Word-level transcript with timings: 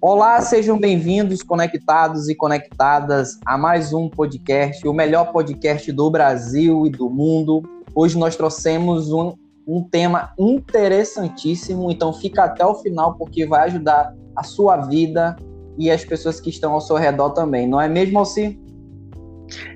Olá, 0.00 0.40
sejam 0.40 0.78
bem-vindos, 0.78 1.42
conectados 1.42 2.28
e 2.28 2.34
conectadas 2.36 3.36
a 3.44 3.58
mais 3.58 3.92
um 3.92 4.08
podcast, 4.08 4.86
o 4.86 4.92
melhor 4.92 5.32
podcast 5.32 5.90
do 5.90 6.08
Brasil 6.08 6.86
e 6.86 6.90
do 6.90 7.10
mundo. 7.10 7.62
Hoje 7.92 8.16
nós 8.16 8.36
trouxemos 8.36 9.10
um, 9.10 9.34
um 9.66 9.82
tema 9.82 10.32
interessantíssimo, 10.38 11.90
então 11.90 12.12
fica 12.12 12.44
até 12.44 12.64
o 12.64 12.76
final 12.76 13.16
porque 13.16 13.44
vai 13.44 13.62
ajudar 13.66 14.14
a 14.36 14.44
sua 14.44 14.76
vida 14.76 15.34
e 15.76 15.90
as 15.90 16.04
pessoas 16.04 16.40
que 16.40 16.50
estão 16.50 16.74
ao 16.74 16.80
seu 16.80 16.94
redor 16.94 17.30
também, 17.30 17.66
não 17.66 17.80
é 17.80 17.88
mesmo, 17.88 18.20
Alci? 18.20 18.56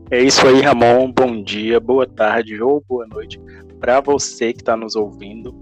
É 0.08 0.22
isso 0.22 0.46
aí, 0.46 0.60
Ramon. 0.60 1.10
Bom 1.10 1.42
dia, 1.42 1.80
boa 1.80 2.06
tarde 2.06 2.62
ou 2.62 2.80
boa 2.88 3.08
noite 3.08 3.40
para 3.80 4.00
você 4.00 4.52
que 4.52 4.60
está 4.60 4.76
nos 4.76 4.94
ouvindo. 4.94 5.52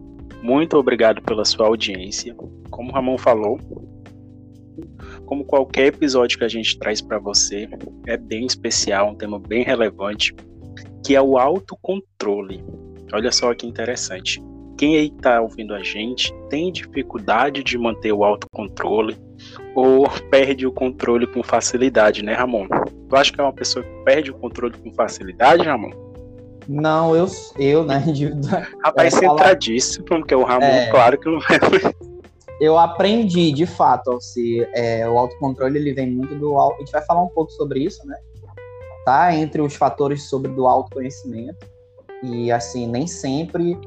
Muito 0.42 0.76
obrigado 0.76 1.22
pela 1.22 1.46
sua 1.46 1.66
audiência. 1.66 2.34
Como 2.70 2.90
o 2.90 2.92
Ramon 2.92 3.16
falou, 3.16 3.58
como 5.30 5.44
qualquer 5.44 5.86
episódio 5.86 6.36
que 6.36 6.44
a 6.44 6.48
gente 6.48 6.76
traz 6.76 7.00
para 7.00 7.16
você, 7.20 7.68
é 8.04 8.16
bem 8.16 8.44
especial, 8.46 9.10
um 9.10 9.14
tema 9.14 9.38
bem 9.38 9.62
relevante, 9.62 10.34
que 11.06 11.14
é 11.14 11.22
o 11.22 11.38
autocontrole. 11.38 12.64
Olha 13.12 13.30
só 13.30 13.54
que 13.54 13.64
interessante. 13.64 14.42
Quem 14.76 14.96
aí 14.96 15.06
está 15.06 15.40
ouvindo 15.40 15.72
a 15.72 15.84
gente 15.84 16.34
tem 16.48 16.72
dificuldade 16.72 17.62
de 17.62 17.78
manter 17.78 18.10
o 18.10 18.24
autocontrole 18.24 19.16
ou 19.76 20.10
perde 20.32 20.66
o 20.66 20.72
controle 20.72 21.28
com 21.28 21.44
facilidade, 21.44 22.24
né, 22.24 22.32
Ramon? 22.32 22.66
Tu 23.08 23.14
acha 23.14 23.32
que 23.32 23.40
é 23.40 23.44
uma 23.44 23.52
pessoa 23.52 23.84
que 23.84 24.04
perde 24.04 24.32
o 24.32 24.34
controle 24.34 24.76
com 24.78 24.92
facilidade, 24.92 25.62
Ramon? 25.62 25.92
Não, 26.68 27.14
eu, 27.14 27.26
eu 27.56 27.84
né? 27.84 28.02
Rapaz, 28.82 29.14
é, 29.14 29.18
centradíssimo, 29.20 30.04
porque 30.06 30.34
o 30.34 30.42
Ramon, 30.42 30.64
é... 30.64 30.90
claro 30.90 31.16
que 31.16 31.30
não 31.30 31.38
é 31.38 32.00
eu 32.60 32.78
aprendi, 32.78 33.52
de 33.52 33.64
fato, 33.64 34.20
se 34.20 34.66
é, 34.74 35.08
o 35.08 35.18
autocontrole 35.18 35.78
ele 35.78 35.94
vem 35.94 36.10
muito 36.10 36.38
do 36.38 36.58
a 36.58 36.76
gente 36.78 36.92
vai 36.92 37.02
falar 37.02 37.22
um 37.22 37.28
pouco 37.28 37.50
sobre 37.52 37.80
isso, 37.80 38.06
né? 38.06 38.16
Tá 39.04 39.34
entre 39.34 39.62
os 39.62 39.74
fatores 39.74 40.28
sobre 40.28 40.52
do 40.52 40.66
autoconhecimento 40.66 41.66
e 42.22 42.52
assim 42.52 42.86
nem 42.86 43.06
sempre 43.06 43.78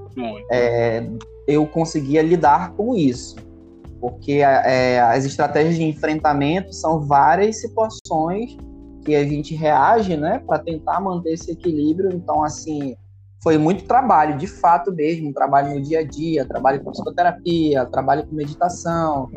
é, 0.51 1.07
eu 1.47 1.67
conseguia 1.67 2.23
lidar 2.23 2.73
com 2.73 2.95
isso, 2.95 3.35
porque 4.01 4.41
é, 4.41 4.99
as 4.99 5.23
estratégias 5.23 5.75
de 5.75 5.83
enfrentamento 5.83 6.73
são 6.73 6.99
várias 7.01 7.61
situações 7.61 8.57
que 9.05 9.15
a 9.15 9.23
gente 9.23 9.53
reage, 9.53 10.17
né, 10.17 10.41
para 10.47 10.59
tentar 10.59 10.99
manter 10.99 11.33
esse 11.33 11.51
equilíbrio. 11.51 12.09
Então, 12.13 12.43
assim, 12.43 12.95
foi 13.43 13.57
muito 13.57 13.83
trabalho, 13.83 14.37
de 14.37 14.47
fato 14.47 14.91
mesmo, 14.93 15.33
trabalho 15.33 15.73
no 15.75 15.81
dia 15.81 15.99
a 15.99 16.03
dia, 16.03 16.45
trabalho 16.45 16.81
com 16.81 16.91
psicoterapia, 16.91 17.85
trabalho 17.87 18.25
com 18.25 18.33
meditação, 18.33 19.29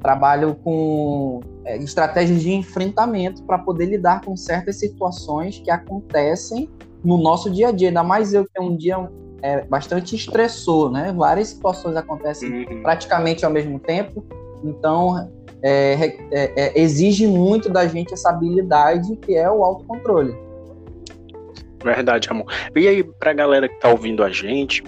trabalho 0.00 0.54
com 0.64 1.40
é, 1.66 1.76
estratégias 1.76 2.40
de 2.40 2.52
enfrentamento 2.52 3.44
para 3.44 3.58
poder 3.58 3.84
lidar 3.84 4.22
com 4.22 4.34
certas 4.34 4.78
situações 4.78 5.60
que 5.60 5.70
acontecem 5.70 6.70
no 7.04 7.18
nosso 7.18 7.50
dia 7.50 7.68
a 7.68 7.72
dia. 7.72 7.88
Ainda 7.88 8.02
mais 8.02 8.32
eu 8.32 8.44
que 8.44 8.50
é 8.56 8.62
um 8.62 8.74
dia 8.74 8.96
é, 9.42 9.62
bastante 9.66 10.16
estressor, 10.16 10.90
né? 10.90 11.12
Várias 11.14 11.48
situações 11.48 11.96
acontecem 11.96 12.64
uhum. 12.64 12.82
praticamente 12.82 13.44
ao 13.44 13.50
mesmo 13.50 13.78
tempo, 13.78 14.24
então 14.64 15.30
é, 15.62 15.92
é, 16.32 16.52
é 16.56 16.80
exige 16.80 17.26
muito 17.26 17.68
da 17.68 17.86
gente 17.86 18.14
essa 18.14 18.30
habilidade 18.30 19.14
que 19.16 19.36
é 19.36 19.50
o 19.50 19.62
autocontrole. 19.62 20.34
Verdade, 21.82 22.28
amor. 22.30 22.46
E 22.76 22.86
aí, 22.86 23.02
pra 23.02 23.32
galera 23.32 23.68
que 23.68 23.78
tá 23.80 23.88
ouvindo 23.90 24.22
a 24.22 24.30
gente, 24.30 24.82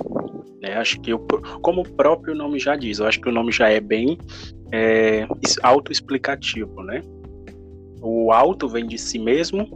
né, 0.60 0.74
acho 0.76 1.00
que, 1.00 1.12
eu, 1.12 1.18
como 1.62 1.80
o 1.80 1.88
próprio 1.88 2.34
nome 2.34 2.58
já 2.58 2.76
diz, 2.76 2.98
eu 2.98 3.06
acho 3.06 3.20
que 3.20 3.28
o 3.28 3.32
nome 3.32 3.50
já 3.50 3.68
é 3.68 3.80
bem 3.80 4.18
é, 4.72 5.26
autoexplicativo, 5.62 6.82
né? 6.82 7.02
O 8.00 8.32
auto 8.32 8.68
vem 8.68 8.86
de 8.86 8.98
si 8.98 9.18
mesmo 9.18 9.68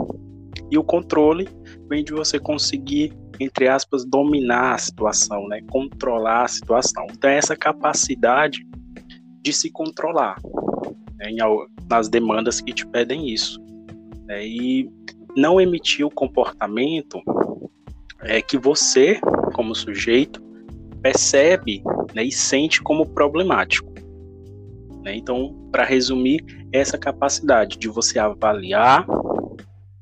e 0.70 0.76
o 0.76 0.84
controle 0.84 1.48
vem 1.88 2.02
de 2.02 2.12
você 2.12 2.38
conseguir, 2.38 3.12
entre 3.38 3.68
aspas, 3.68 4.04
dominar 4.04 4.74
a 4.74 4.78
situação, 4.78 5.46
né? 5.48 5.60
Controlar 5.70 6.44
a 6.44 6.48
situação. 6.48 7.06
Então, 7.10 7.30
é 7.30 7.36
essa 7.36 7.56
capacidade 7.56 8.66
de 9.42 9.52
se 9.52 9.70
controlar 9.70 10.36
né, 11.16 11.28
nas 11.88 12.08
demandas 12.08 12.60
que 12.60 12.72
te 12.72 12.86
pedem 12.86 13.28
isso. 13.28 13.60
Né? 14.26 14.46
E 14.46 14.90
não 15.36 15.60
emitir 15.60 16.06
o 16.06 16.10
comportamento 16.10 17.20
é, 18.22 18.40
que 18.40 18.56
você, 18.56 19.20
como 19.54 19.74
sujeito, 19.74 20.42
percebe 21.02 21.82
né, 22.14 22.24
e 22.24 22.32
sente 22.32 22.82
como 22.82 23.06
problemático. 23.06 23.92
Né? 25.02 25.14
Então, 25.16 25.54
para 25.70 25.84
resumir, 25.84 26.44
essa 26.72 26.98
capacidade 26.98 27.78
de 27.78 27.88
você 27.88 28.18
avaliar 28.18 29.06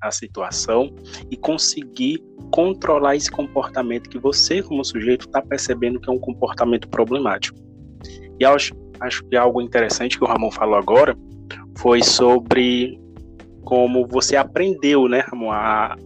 a 0.00 0.10
situação 0.10 0.94
e 1.30 1.36
conseguir 1.36 2.22
controlar 2.50 3.16
esse 3.16 3.30
comportamento 3.30 4.08
que 4.08 4.18
você, 4.18 4.62
como 4.62 4.84
sujeito, 4.84 5.26
está 5.26 5.42
percebendo 5.42 6.00
que 6.00 6.08
é 6.08 6.12
um 6.12 6.18
comportamento 6.18 6.88
problemático. 6.88 7.58
E 8.38 8.44
acho, 8.44 8.74
acho 9.00 9.24
que 9.24 9.36
algo 9.36 9.60
interessante 9.60 10.18
que 10.18 10.24
o 10.24 10.26
Ramon 10.26 10.50
falou 10.50 10.76
agora 10.76 11.16
foi 11.78 12.02
sobre 12.02 13.00
como 13.64 14.06
você 14.06 14.36
aprendeu, 14.36 15.08
né, 15.08 15.24
Ramon, 15.28 15.50
a 15.50 15.96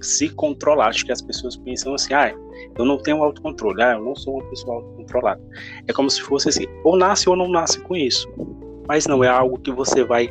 se 0.00 0.28
controlar. 0.28 0.88
Acho 0.88 1.06
que 1.06 1.12
as 1.12 1.22
pessoas 1.22 1.56
pensam 1.56 1.94
assim, 1.94 2.14
ah, 2.14 2.34
eu 2.76 2.84
não 2.84 2.98
tenho 2.98 3.22
autocontrole, 3.22 3.82
ah, 3.82 3.92
eu 3.92 4.02
não 4.02 4.14
sou 4.14 4.34
uma 4.34 4.44
pessoa 4.50 4.76
autocontrolada. 4.76 5.40
É 5.86 5.92
como 5.92 6.10
se 6.10 6.20
fosse 6.20 6.48
assim, 6.48 6.66
ou 6.84 6.96
nasce 6.96 7.28
ou 7.28 7.36
não 7.36 7.48
nasce 7.48 7.80
com 7.80 7.96
isso. 7.96 8.28
Mas 8.86 9.06
não 9.06 9.24
é 9.24 9.28
algo 9.28 9.58
que 9.58 9.70
você 9.70 10.04
vai 10.04 10.30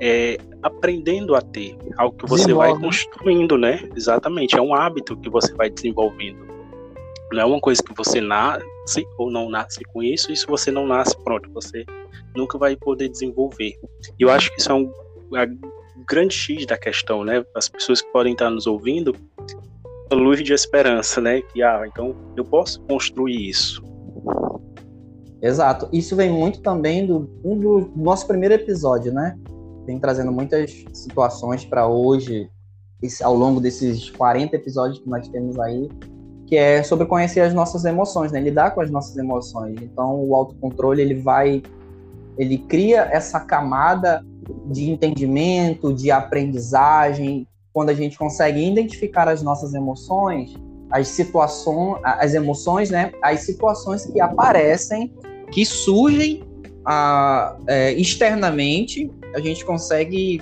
é, 0.00 0.36
aprendendo 0.62 1.34
a 1.34 1.40
ter, 1.40 1.76
algo 1.96 2.16
que 2.16 2.28
você 2.28 2.44
Desenvolve. 2.44 2.72
vai 2.72 2.80
construindo, 2.80 3.56
né? 3.56 3.88
Exatamente, 3.96 4.56
é 4.56 4.60
um 4.60 4.74
hábito 4.74 5.16
que 5.16 5.30
você 5.30 5.54
vai 5.54 5.70
desenvolvendo. 5.70 6.44
Não 7.32 7.40
é 7.40 7.44
uma 7.44 7.60
coisa 7.60 7.82
que 7.82 7.94
você 7.94 8.20
nasce 8.20 9.06
ou 9.16 9.30
não 9.30 9.48
nasce 9.48 9.82
com 9.92 10.02
isso, 10.02 10.30
isso 10.30 10.46
você 10.46 10.70
não 10.70 10.86
nasce, 10.86 11.16
pronto, 11.24 11.50
você 11.52 11.84
nunca 12.36 12.58
vai 12.58 12.76
poder 12.76 13.08
desenvolver. 13.08 13.74
E 14.18 14.22
eu 14.22 14.30
acho 14.30 14.52
que 14.52 14.60
isso 14.60 14.70
é 14.70 14.74
um, 14.74 14.92
grande 16.08 16.34
X 16.34 16.66
da 16.66 16.76
questão, 16.76 17.24
né? 17.24 17.44
As 17.54 17.68
pessoas 17.68 18.00
que 18.00 18.10
podem 18.12 18.32
estar 18.32 18.50
nos 18.50 18.66
ouvindo, 18.66 19.14
luz 20.12 20.42
de 20.42 20.52
esperança, 20.52 21.20
né? 21.20 21.40
Que, 21.40 21.62
ah, 21.62 21.84
então 21.86 22.14
eu 22.36 22.44
posso 22.44 22.80
construir 22.82 23.48
isso. 23.48 23.82
Exato. 25.40 25.88
Isso 25.92 26.16
vem 26.16 26.30
muito 26.30 26.60
também 26.62 27.06
do, 27.06 27.20
do 27.42 27.92
nosso 27.94 28.26
primeiro 28.26 28.54
episódio, 28.54 29.12
né? 29.12 29.36
Vem 29.86 29.98
trazendo 29.98 30.32
muitas 30.32 30.84
situações 30.92 31.64
para 31.64 31.86
hoje, 31.86 32.48
esse, 33.02 33.22
ao 33.22 33.34
longo 33.34 33.60
desses 33.60 34.10
40 34.10 34.56
episódios 34.56 35.00
que 35.00 35.08
nós 35.08 35.28
temos 35.28 35.58
aí, 35.58 35.88
que 36.46 36.56
é 36.56 36.82
sobre 36.82 37.06
conhecer 37.06 37.40
as 37.40 37.52
nossas 37.52 37.84
emoções, 37.84 38.32
né? 38.32 38.40
Lidar 38.40 38.70
com 38.70 38.80
as 38.80 38.90
nossas 38.90 39.16
emoções. 39.16 39.76
Então, 39.82 40.24
o 40.24 40.34
autocontrole, 40.34 41.02
ele 41.02 41.16
vai 41.16 41.62
ele 42.36 42.58
cria 42.58 43.02
essa 43.12 43.40
camada 43.40 44.24
de 44.66 44.90
entendimento, 44.90 45.92
de 45.92 46.10
aprendizagem, 46.10 47.46
quando 47.72 47.90
a 47.90 47.94
gente 47.94 48.16
consegue 48.16 48.64
identificar 48.64 49.28
as 49.28 49.42
nossas 49.42 49.74
emoções, 49.74 50.54
as 50.90 51.08
situações, 51.08 52.00
as 52.04 52.34
emoções, 52.34 52.90
né, 52.90 53.12
as 53.20 53.40
situações 53.40 54.06
que 54.06 54.20
aparecem, 54.20 55.12
que 55.50 55.64
surgem 55.64 56.44
a, 56.84 57.56
é, 57.66 57.92
externamente, 57.94 59.10
a 59.34 59.40
gente 59.40 59.64
consegue 59.64 60.40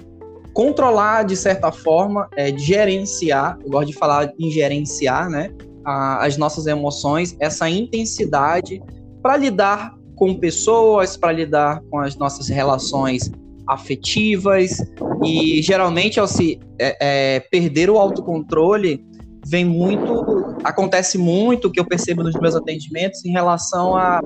controlar 0.53 1.23
de 1.23 1.37
certa 1.37 1.73
forma, 1.73 2.29
é, 2.37 2.57
gerenciar, 2.57 3.59
eu 3.65 3.71
gosto 3.71 3.89
de 3.89 3.95
falar 3.95 4.33
em 4.39 4.51
gerenciar, 4.51 5.31
né, 5.31 5.51
a, 5.85 6.27
as 6.27 6.37
nossas 6.37 6.67
emoções, 6.67 7.35
essa 7.41 7.69
intensidade 7.71 8.83
para 9.23 9.39
lidar 9.39 9.97
com 10.17 10.35
pessoas, 10.35 11.17
para 11.17 11.33
lidar 11.33 11.81
com 11.91 11.99
as 11.99 12.15
nossas 12.17 12.49
relações 12.49 13.31
afetivas 13.75 14.79
e 15.25 15.63
geralmente 15.63 16.19
ao 16.19 16.27
se 16.27 16.59
é, 16.79 16.97
é, 17.37 17.41
perder 17.41 17.91
o 17.91 17.99
autocontrole 17.99 19.05
vem 19.47 19.65
muito 19.65 20.57
acontece 20.65 21.19
muito 21.19 21.71
que 21.71 21.81
eu 21.81 21.85
percebo 21.85 22.23
nos 22.23 22.35
meus 22.35 22.55
atendimentos 22.55 23.25
em 23.25 23.31
relação 23.31 23.97
a, 23.97 24.21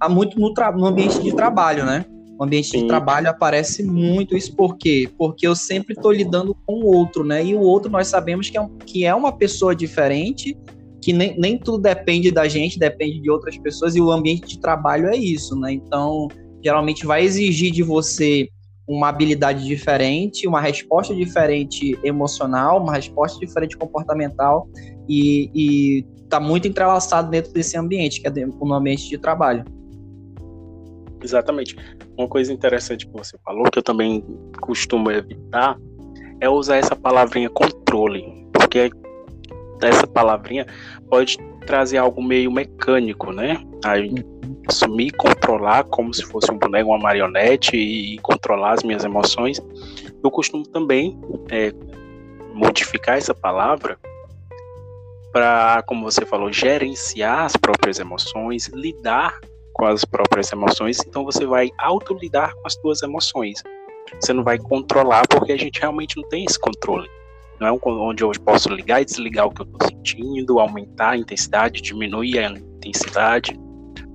a 0.00 0.08
muito 0.08 0.38
no, 0.38 0.52
no 0.76 0.86
ambiente 0.86 1.22
de 1.22 1.34
trabalho, 1.34 1.84
né? 1.84 2.04
O 2.38 2.44
ambiente 2.44 2.68
Sim. 2.68 2.80
de 2.80 2.86
trabalho 2.86 3.28
aparece 3.28 3.82
muito 3.82 4.34
isso 4.34 4.56
por 4.56 4.78
quê? 4.78 5.10
Porque 5.18 5.46
eu 5.46 5.54
sempre 5.54 5.92
estou 5.92 6.10
lidando 6.10 6.56
com 6.66 6.80
o 6.82 6.86
outro, 6.86 7.22
né? 7.22 7.44
E 7.44 7.54
o 7.54 7.60
outro 7.60 7.90
nós 7.90 8.08
sabemos 8.08 8.48
que 8.48 8.58
é, 8.58 8.66
que 8.86 9.04
é 9.04 9.14
uma 9.14 9.30
pessoa 9.30 9.76
diferente, 9.76 10.56
que 11.02 11.12
nem, 11.12 11.38
nem 11.38 11.58
tudo 11.58 11.82
depende 11.82 12.30
da 12.30 12.48
gente, 12.48 12.78
depende 12.78 13.20
de 13.20 13.30
outras 13.30 13.58
pessoas, 13.58 13.94
e 13.94 14.00
o 14.00 14.10
ambiente 14.10 14.46
de 14.46 14.58
trabalho 14.58 15.08
é 15.08 15.16
isso, 15.16 15.54
né? 15.54 15.72
Então, 15.74 16.28
geralmente 16.64 17.04
vai 17.04 17.22
exigir 17.22 17.70
de 17.72 17.82
você 17.82 18.48
uma 18.90 19.08
habilidade 19.08 19.64
diferente, 19.64 20.48
uma 20.48 20.60
resposta 20.60 21.14
diferente 21.14 21.96
emocional, 22.02 22.82
uma 22.82 22.94
resposta 22.94 23.38
diferente 23.38 23.76
comportamental 23.76 24.68
e 25.08 26.04
está 26.24 26.40
muito 26.40 26.66
entrelaçado 26.66 27.30
dentro 27.30 27.52
desse 27.52 27.78
ambiente, 27.78 28.20
que 28.20 28.26
é 28.26 28.30
no 28.46 28.74
ambiente 28.74 29.08
de 29.08 29.16
trabalho. 29.16 29.64
Exatamente. 31.22 31.76
uma 32.18 32.26
coisa 32.26 32.52
interessante 32.52 33.06
que 33.06 33.12
você 33.12 33.38
falou, 33.44 33.70
que 33.70 33.78
eu 33.78 33.82
também 33.82 34.24
costumo 34.60 35.10
evitar, 35.10 35.78
é 36.40 36.48
usar 36.48 36.76
essa 36.76 36.96
palavrinha 36.96 37.48
controle, 37.48 38.24
porque 38.52 38.90
essa 39.82 40.06
palavrinha 40.06 40.66
pode 41.08 41.36
trazer 41.64 41.98
algo 41.98 42.20
meio 42.22 42.50
mecânico, 42.50 43.30
né? 43.32 43.62
Assumir, 44.70 45.10
controlar 45.12 45.84
como 45.84 46.12
se 46.14 46.24
fosse 46.24 46.50
um 46.50 46.58
boneco, 46.58 46.88
uma 46.88 46.98
marionete 46.98 47.76
e 47.76 48.18
controlar 48.18 48.72
as 48.72 48.82
minhas 48.82 49.04
emoções. 49.04 49.60
Eu 50.22 50.30
costumo 50.30 50.66
também 50.66 51.18
é, 51.50 51.72
modificar 52.54 53.18
essa 53.18 53.34
palavra 53.34 53.98
para, 55.32 55.82
como 55.86 56.10
você 56.10 56.24
falou, 56.24 56.52
gerenciar 56.52 57.44
as 57.44 57.56
próprias 57.56 57.98
emoções, 57.98 58.68
lidar 58.68 59.38
com 59.74 59.86
as 59.86 60.04
próprias 60.04 60.50
emoções. 60.52 60.98
Então 61.06 61.24
você 61.24 61.46
vai 61.46 61.70
auto 61.78 62.14
lidar 62.14 62.54
com 62.54 62.66
as 62.66 62.74
suas 62.74 63.02
emoções. 63.02 63.62
Você 64.20 64.32
não 64.32 64.42
vai 64.42 64.58
controlar 64.58 65.26
porque 65.28 65.52
a 65.52 65.56
gente 65.56 65.80
realmente 65.80 66.16
não 66.16 66.28
tem 66.28 66.44
esse 66.44 66.58
controle. 66.58 67.08
Não 67.60 67.66
é 67.68 67.80
onde 67.84 68.24
eu 68.24 68.32
posso 68.44 68.70
ligar 68.70 69.02
e 69.02 69.04
desligar 69.04 69.46
o 69.46 69.50
que 69.50 69.60
eu 69.60 69.66
estou 69.66 69.88
sentindo, 69.88 70.58
aumentar 70.58 71.10
a 71.10 71.16
intensidade, 71.16 71.82
diminuir 71.82 72.38
a 72.38 72.50
intensidade. 72.50 73.58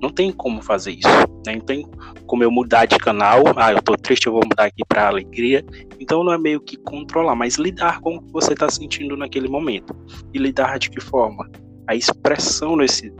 Não 0.00 0.10
tem 0.10 0.30
como 0.30 0.60
fazer 0.60 0.92
isso. 0.92 1.08
Né? 1.46 1.54
Não 1.54 1.60
tem 1.60 1.86
como 2.26 2.42
eu 2.42 2.50
mudar 2.50 2.86
de 2.86 2.98
canal. 2.98 3.42
Ah, 3.56 3.72
eu 3.72 3.82
tô 3.82 3.96
triste, 3.96 4.26
eu 4.26 4.32
vou 4.32 4.42
mudar 4.44 4.64
aqui 4.64 4.84
para 4.86 5.08
alegria. 5.08 5.64
Então 5.98 6.22
não 6.22 6.32
é 6.32 6.38
meio 6.38 6.60
que 6.60 6.76
controlar, 6.76 7.34
mas 7.34 7.56
lidar 7.56 8.00
com 8.00 8.16
o 8.16 8.22
que 8.22 8.32
você 8.32 8.52
está 8.52 8.68
sentindo 8.68 9.16
naquele 9.16 9.48
momento. 9.48 9.94
E 10.34 10.38
lidar 10.38 10.78
de 10.78 10.90
que 10.90 11.00
forma? 11.00 11.48
A 11.86 11.94
expressão 11.94 12.76
nesse 12.76 13.12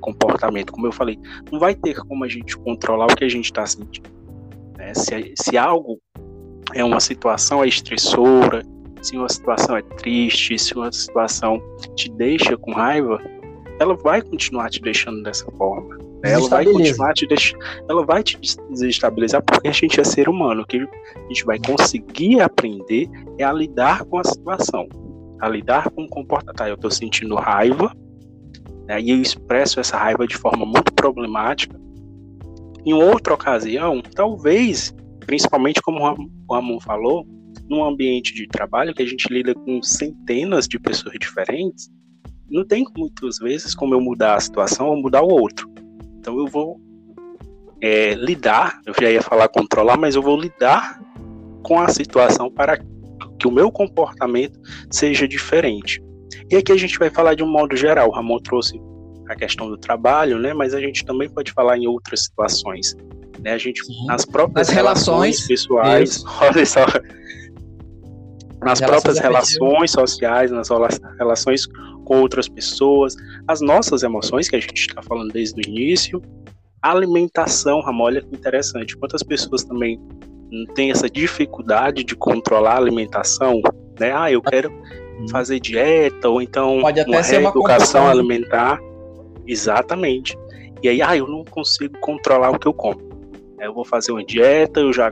comportamento, 0.00 0.72
como 0.72 0.86
eu 0.86 0.92
falei, 0.92 1.18
não 1.50 1.58
vai 1.58 1.74
ter 1.74 1.96
como 1.96 2.24
a 2.24 2.28
gente 2.28 2.56
controlar 2.58 3.06
o 3.06 3.16
que 3.16 3.24
a 3.24 3.28
gente 3.28 3.46
está 3.46 3.64
sentindo. 3.64 4.10
Né? 4.76 4.92
Se, 4.94 5.32
se 5.36 5.56
algo 5.56 5.98
é 6.74 6.84
uma 6.84 7.00
situação 7.00 7.64
é 7.64 7.68
estressora, 7.68 8.62
se 9.00 9.16
uma 9.16 9.28
situação 9.28 9.76
é 9.76 9.82
triste, 9.82 10.58
se 10.58 10.74
uma 10.74 10.90
situação 10.90 11.60
te 11.94 12.10
deixa 12.10 12.56
com 12.56 12.72
raiva, 12.72 13.20
ela 13.80 13.94
vai 13.94 14.22
continuar 14.22 14.70
te 14.70 14.80
deixando 14.80 15.22
dessa 15.22 15.50
forma. 15.52 15.96
Né? 16.22 16.32
Ela 16.32 16.48
vai 16.48 16.64
continuar 16.64 17.12
te 17.12 17.26
deixando, 17.26 17.62
ela 17.88 18.04
vai 18.04 18.22
te 18.22 18.38
desestabilizar 18.70 19.42
porque 19.42 19.68
a 19.68 19.72
gente 19.72 20.00
é 20.00 20.04
ser 20.04 20.28
humano. 20.28 20.62
O 20.62 20.66
que 20.66 20.78
a 20.78 21.28
gente 21.28 21.44
vai 21.44 21.58
conseguir 21.58 22.40
aprender 22.40 23.08
é 23.38 23.44
a 23.44 23.52
lidar 23.52 24.04
com 24.04 24.18
a 24.18 24.24
situação, 24.24 24.88
a 25.40 25.48
lidar 25.48 25.90
com 25.90 26.04
o 26.04 26.08
comportamento. 26.08 26.56
Tá, 26.56 26.68
eu 26.68 26.74
estou 26.74 26.90
sentindo 26.90 27.34
raiva, 27.34 27.94
né, 28.86 29.00
e 29.00 29.10
eu 29.10 29.20
expresso 29.20 29.80
essa 29.80 29.96
raiva 29.96 30.26
de 30.26 30.36
forma 30.36 30.64
muito 30.64 30.92
problemática. 30.94 31.78
Em 32.86 32.92
outra 32.92 33.34
ocasião, 33.34 34.02
talvez, 34.14 34.94
principalmente 35.20 35.80
como 35.80 36.00
o 36.00 36.54
Ramon 36.54 36.80
falou, 36.80 37.26
num 37.68 37.84
ambiente 37.84 38.34
de 38.34 38.46
trabalho 38.46 38.94
que 38.94 39.02
a 39.02 39.06
gente 39.06 39.26
lida 39.32 39.54
com 39.54 39.82
centenas 39.82 40.68
de 40.68 40.78
pessoas 40.78 41.14
diferentes, 41.18 41.90
não 42.48 42.64
tem 42.64 42.84
muitas 42.96 43.38
vezes 43.38 43.74
como 43.74 43.94
eu 43.94 44.00
mudar 44.00 44.36
a 44.36 44.40
situação 44.40 44.88
ou 44.88 44.96
mudar 44.96 45.22
o 45.22 45.28
outro. 45.28 45.70
Então 46.18 46.38
eu 46.38 46.46
vou 46.46 46.80
é, 47.80 48.14
lidar, 48.14 48.80
eu 48.86 48.94
já 48.98 49.10
ia 49.10 49.22
falar 49.22 49.48
controlar, 49.48 49.96
mas 49.96 50.14
eu 50.14 50.22
vou 50.22 50.40
lidar 50.40 51.00
com 51.62 51.80
a 51.80 51.88
situação 51.88 52.50
para 52.50 52.78
que 53.38 53.46
o 53.46 53.50
meu 53.50 53.70
comportamento 53.70 54.58
seja 54.90 55.26
diferente. 55.26 56.02
E 56.50 56.56
aqui 56.56 56.72
a 56.72 56.76
gente 56.76 56.98
vai 56.98 57.10
falar 57.10 57.34
de 57.34 57.42
um 57.42 57.50
modo 57.50 57.76
geral. 57.76 58.08
O 58.08 58.12
Ramon 58.12 58.38
trouxe 58.38 58.80
a 59.28 59.34
questão 59.34 59.68
do 59.68 59.76
trabalho, 59.76 60.38
né? 60.38 60.52
Mas 60.52 60.74
a 60.74 60.80
gente 60.80 61.04
também 61.04 61.28
pode 61.28 61.52
falar 61.52 61.78
em 61.78 61.86
outras 61.86 62.24
situações. 62.24 62.94
Né? 63.40 63.52
A 63.52 63.58
gente, 63.58 63.84
Sim. 63.84 64.06
nas 64.06 64.24
próprias 64.24 64.68
As 64.68 64.74
relações, 64.74 65.38
relações 65.40 65.46
pessoais, 65.46 66.10
isso. 66.10 66.26
olha 66.40 66.66
só, 66.66 66.86
nas 68.64 68.80
próprias 68.80 69.18
relações 69.18 69.90
sociais, 69.90 70.50
nas 70.50 70.68
relações 71.18 71.66
com 72.04 72.20
outras 72.20 72.48
pessoas, 72.48 73.14
as 73.46 73.60
nossas 73.60 74.02
emoções, 74.02 74.48
que 74.48 74.56
a 74.56 74.60
gente 74.60 74.74
está 74.74 75.02
falando 75.02 75.32
desde 75.32 75.60
o 75.60 75.68
início, 75.68 76.22
a 76.82 76.90
alimentação, 76.90 77.80
Ramon, 77.80 78.04
olha 78.04 78.20
que 78.20 78.34
interessante. 78.34 78.94
Quantas 78.96 79.22
pessoas 79.22 79.64
também 79.64 79.98
têm 80.74 80.90
essa 80.90 81.08
dificuldade 81.08 82.04
de 82.04 82.14
controlar 82.14 82.74
a 82.74 82.76
alimentação, 82.76 83.62
né? 83.98 84.12
Ah, 84.14 84.30
eu 84.30 84.42
quero 84.42 84.70
uhum. 84.70 85.28
fazer 85.30 85.58
dieta, 85.60 86.28
ou 86.28 86.42
então 86.42 86.80
Pode 86.82 87.00
até 87.00 87.10
uma 87.10 87.22
ser 87.22 87.38
uma 87.38 88.10
alimentar. 88.10 88.78
Exatamente. 89.46 90.36
E 90.82 90.88
aí, 90.90 91.00
ah, 91.00 91.16
eu 91.16 91.26
não 91.26 91.42
consigo 91.44 91.98
controlar 92.00 92.50
o 92.50 92.58
que 92.58 92.66
eu 92.66 92.74
como. 92.74 93.00
Eu 93.58 93.72
vou 93.72 93.86
fazer 93.86 94.12
uma 94.12 94.22
dieta, 94.22 94.80
eu 94.80 94.92
já 94.92 95.10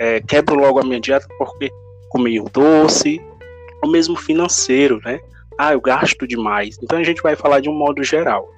é, 0.00 0.20
quebro 0.20 0.56
logo 0.56 0.80
a 0.80 0.82
minha 0.82 1.00
dieta 1.00 1.26
porque 1.38 1.70
comi 2.14 2.40
um 2.40 2.44
doce, 2.44 3.20
ou 3.82 3.90
mesmo 3.90 4.14
financeiro, 4.14 5.00
né? 5.04 5.18
Ah, 5.58 5.72
eu 5.72 5.80
gasto 5.80 6.28
demais. 6.28 6.78
Então 6.80 6.96
a 6.96 7.02
gente 7.02 7.20
vai 7.20 7.34
falar 7.34 7.58
de 7.58 7.68
um 7.68 7.74
modo 7.74 8.04
geral. 8.04 8.48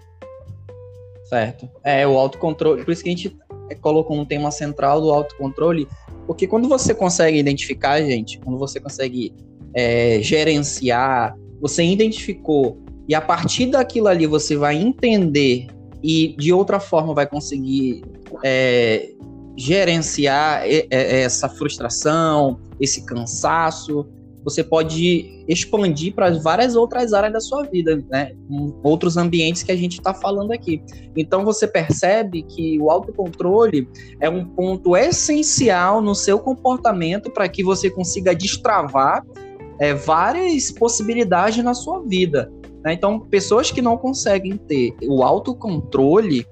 Certo. 1.24 1.66
É, 1.82 2.06
o 2.06 2.18
autocontrole. 2.18 2.84
Por 2.84 2.92
isso 2.92 3.02
que 3.02 3.08
a 3.08 3.12
gente 3.12 3.36
colocou 3.80 4.16
um 4.16 4.26
tema 4.26 4.50
central 4.50 5.00
do 5.00 5.10
autocontrole, 5.10 5.88
porque 6.26 6.46
quando 6.46 6.68
você 6.68 6.94
consegue 6.94 7.38
identificar, 7.38 8.00
gente, 8.02 8.38
quando 8.40 8.58
você 8.58 8.78
consegue 8.78 9.32
é, 9.74 10.18
gerenciar, 10.20 11.34
você 11.58 11.82
identificou, 11.82 12.84
e 13.08 13.14
a 13.14 13.20
partir 13.22 13.66
daquilo 13.66 14.08
ali 14.08 14.26
você 14.26 14.54
vai 14.54 14.76
entender 14.76 15.66
e 16.02 16.36
de 16.38 16.52
outra 16.52 16.78
forma 16.78 17.14
vai 17.14 17.26
conseguir 17.26 18.04
é, 18.44 19.12
gerenciar 19.56 20.62
essa 20.90 21.48
frustração, 21.48 22.60
esse 22.80 23.04
cansaço, 23.04 24.06
você 24.46 24.62
pode 24.62 25.44
expandir 25.48 26.14
para 26.14 26.30
várias 26.38 26.76
outras 26.76 27.12
áreas 27.12 27.32
da 27.32 27.40
sua 27.40 27.64
vida, 27.64 28.00
né? 28.08 28.30
Outros 28.80 29.16
ambientes 29.16 29.64
que 29.64 29.72
a 29.72 29.76
gente 29.76 29.94
está 29.94 30.14
falando 30.14 30.52
aqui. 30.52 30.80
Então 31.16 31.44
você 31.44 31.66
percebe 31.66 32.44
que 32.44 32.80
o 32.80 32.88
autocontrole 32.88 33.88
é 34.20 34.30
um 34.30 34.44
ponto 34.44 34.96
essencial 34.96 36.00
no 36.00 36.14
seu 36.14 36.38
comportamento 36.38 37.28
para 37.28 37.48
que 37.48 37.64
você 37.64 37.90
consiga 37.90 38.36
destravar 38.36 39.26
é, 39.80 39.92
várias 39.92 40.70
possibilidades 40.70 41.64
na 41.64 41.74
sua 41.74 42.00
vida. 42.02 42.48
Né? 42.84 42.92
Então, 42.92 43.18
pessoas 43.18 43.72
que 43.72 43.82
não 43.82 43.98
conseguem 43.98 44.56
ter 44.56 44.94
o 45.08 45.24
autocontrole, 45.24 46.46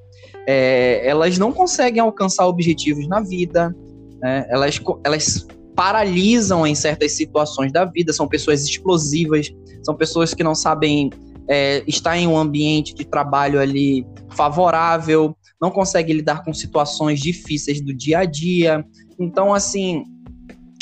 é, 0.47 1.07
elas 1.07 1.39
não 1.39 1.53
conseguem 1.53 2.01
alcançar 2.01 2.47
objetivos 2.47 3.07
na 3.09 3.21
vida, 3.21 3.75
né? 4.21 4.47
elas, 4.49 4.81
elas 5.05 5.47
paralisam 5.75 6.67
em 6.67 6.75
certas 6.75 7.13
situações 7.13 7.73
da 7.73 7.85
vida, 7.85 8.13
são 8.13 8.29
pessoas 8.29 8.65
explosivas, 8.65 9.51
são 9.83 9.95
pessoas 9.95 10.35
que 10.35 10.45
não 10.45 10.55
sabem 10.55 11.11
é, 11.49 11.83
estar 11.87 12.17
em 12.17 12.27
um 12.27 12.37
ambiente 12.37 12.95
de 12.95 13.05
trabalho 13.05 13.61
ali 13.61 14.07
favorável, 14.31 15.37
não 15.61 15.71
conseguem 15.71 16.17
lidar 16.17 16.45
com 16.45 16.53
situações 16.53 17.21
difíceis 17.21 17.81
do 17.81 17.95
dia 17.95 18.21
a 18.21 18.25
dia. 18.25 18.85
Então, 19.19 19.55
assim, 19.55 20.05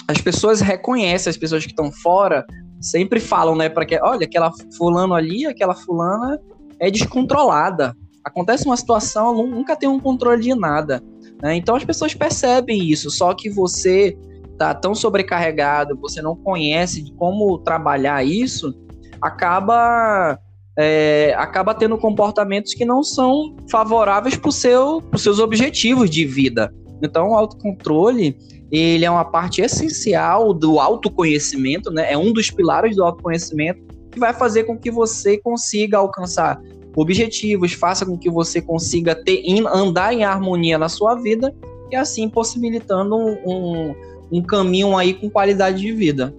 as 0.09 0.21
pessoas 0.21 0.61
reconhecem, 0.61 1.31
as 1.31 1.37
pessoas 1.37 1.65
que 1.65 1.71
estão 1.71 1.91
fora 1.91 2.45
sempre 2.81 3.21
falam, 3.21 3.55
né, 3.55 3.69
para 3.69 3.87
que, 3.87 3.99
olha, 4.03 4.25
aquela 4.25 4.51
fulano 4.77 5.15
ali, 5.15 5.47
aquela 5.47 5.75
fulana 5.75 6.39
é 6.81 6.91
descontrolada. 6.91 7.97
Acontece 8.25 8.67
uma 8.67 8.77
situação, 8.77 9.47
nunca 9.47 9.77
tem 9.77 9.89
um 9.89 9.99
controle 9.99 10.43
de 10.43 10.55
nada. 10.55 11.03
Né? 11.43 11.57
Então 11.57 11.75
as 11.75 11.85
pessoas 11.85 12.15
percebem 12.15 12.83
isso, 12.83 13.11
só 13.11 13.35
que 13.35 13.51
você 13.51 14.17
tá 14.59 14.75
tão 14.75 14.95
sobrecarregado, 14.95 15.99
você 16.01 16.23
não 16.23 16.37
conhece 16.37 17.13
como 17.17 17.59
trabalhar 17.59 18.25
isso, 18.25 18.73
acaba 19.21 20.39
é, 20.79 21.35
acaba 21.37 21.75
tendo 21.75 21.99
comportamentos 21.99 22.75
que 22.75 22.85
não 22.85 23.03
são 23.03 23.57
favoráveis 23.71 24.37
para 24.37 24.51
seu, 24.51 25.03
os 25.13 25.23
seus 25.23 25.39
objetivos 25.39 26.09
de 26.09 26.25
vida. 26.25 26.73
Então, 27.03 27.31
o 27.31 27.37
autocontrole 27.37 28.37
ele 28.71 29.05
é 29.05 29.11
uma 29.11 29.25
parte 29.25 29.61
essencial 29.61 30.55
do 30.55 30.81
autoconhecimento, 30.81 31.91
né? 31.91 32.11
É 32.11 32.17
um 32.17 32.33
dos 32.33 32.51
pilares 32.51 32.97
do 32.97 33.05
autoconhecimento 33.05 33.83
que 34.11 34.19
vai 34.19 34.33
fazer 34.33 34.65
com 34.65 34.79
que 34.79 34.91
você 34.91 35.37
consiga 35.37 35.99
alcançar 35.99 36.59
objetivos, 36.95 37.73
faça 37.73 38.05
com 38.05 38.19
que 38.19 38.31
você 38.31 38.61
consiga 38.61 39.15
ter 39.15 39.43
andar 39.73 40.13
em 40.13 40.25
harmonia 40.25 40.79
na 40.79 40.89
sua 40.89 41.15
vida 41.15 41.55
e 41.91 41.97
assim 41.97 42.29
possibilitando 42.29 43.17
um, 43.17 43.39
um 43.45 43.95
um 44.33 44.43
caminho 44.43 44.97
aí 44.97 45.13
com 45.13 45.29
qualidade 45.29 45.83
de 45.83 45.93
vida. 45.93 46.35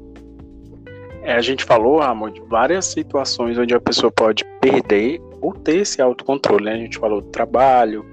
É, 1.22 1.34
a 1.34 1.42
gente 1.42 1.64
falou, 1.64 2.00
Ramon, 2.00 2.32
de 2.32 2.42
várias 2.42 2.86
situações 2.86 3.58
onde 3.58 3.74
a 3.74 3.80
pessoa 3.80 4.12
pode 4.12 4.44
perder 4.60 5.22
ou 5.40 5.54
ter 5.54 5.78
esse 5.78 6.02
autocontrole. 6.02 6.66
Né? 6.66 6.74
A 6.74 6.78
gente 6.78 6.98
falou 6.98 7.22
do 7.22 7.28
trabalho, 7.28 8.04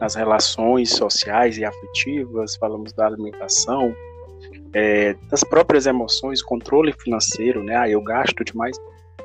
nas 0.00 0.16
relações 0.16 0.90
sociais 0.90 1.56
e 1.56 1.64
afetivas, 1.64 2.56
falamos 2.56 2.92
da 2.92 3.06
alimentação, 3.06 3.94
é, 4.74 5.14
das 5.30 5.42
próprias 5.44 5.86
emoções, 5.86 6.42
controle 6.42 6.92
financeiro, 6.92 7.62
né? 7.62 7.76
Ah, 7.76 7.88
eu 7.88 8.02
gasto 8.02 8.44
demais. 8.44 8.76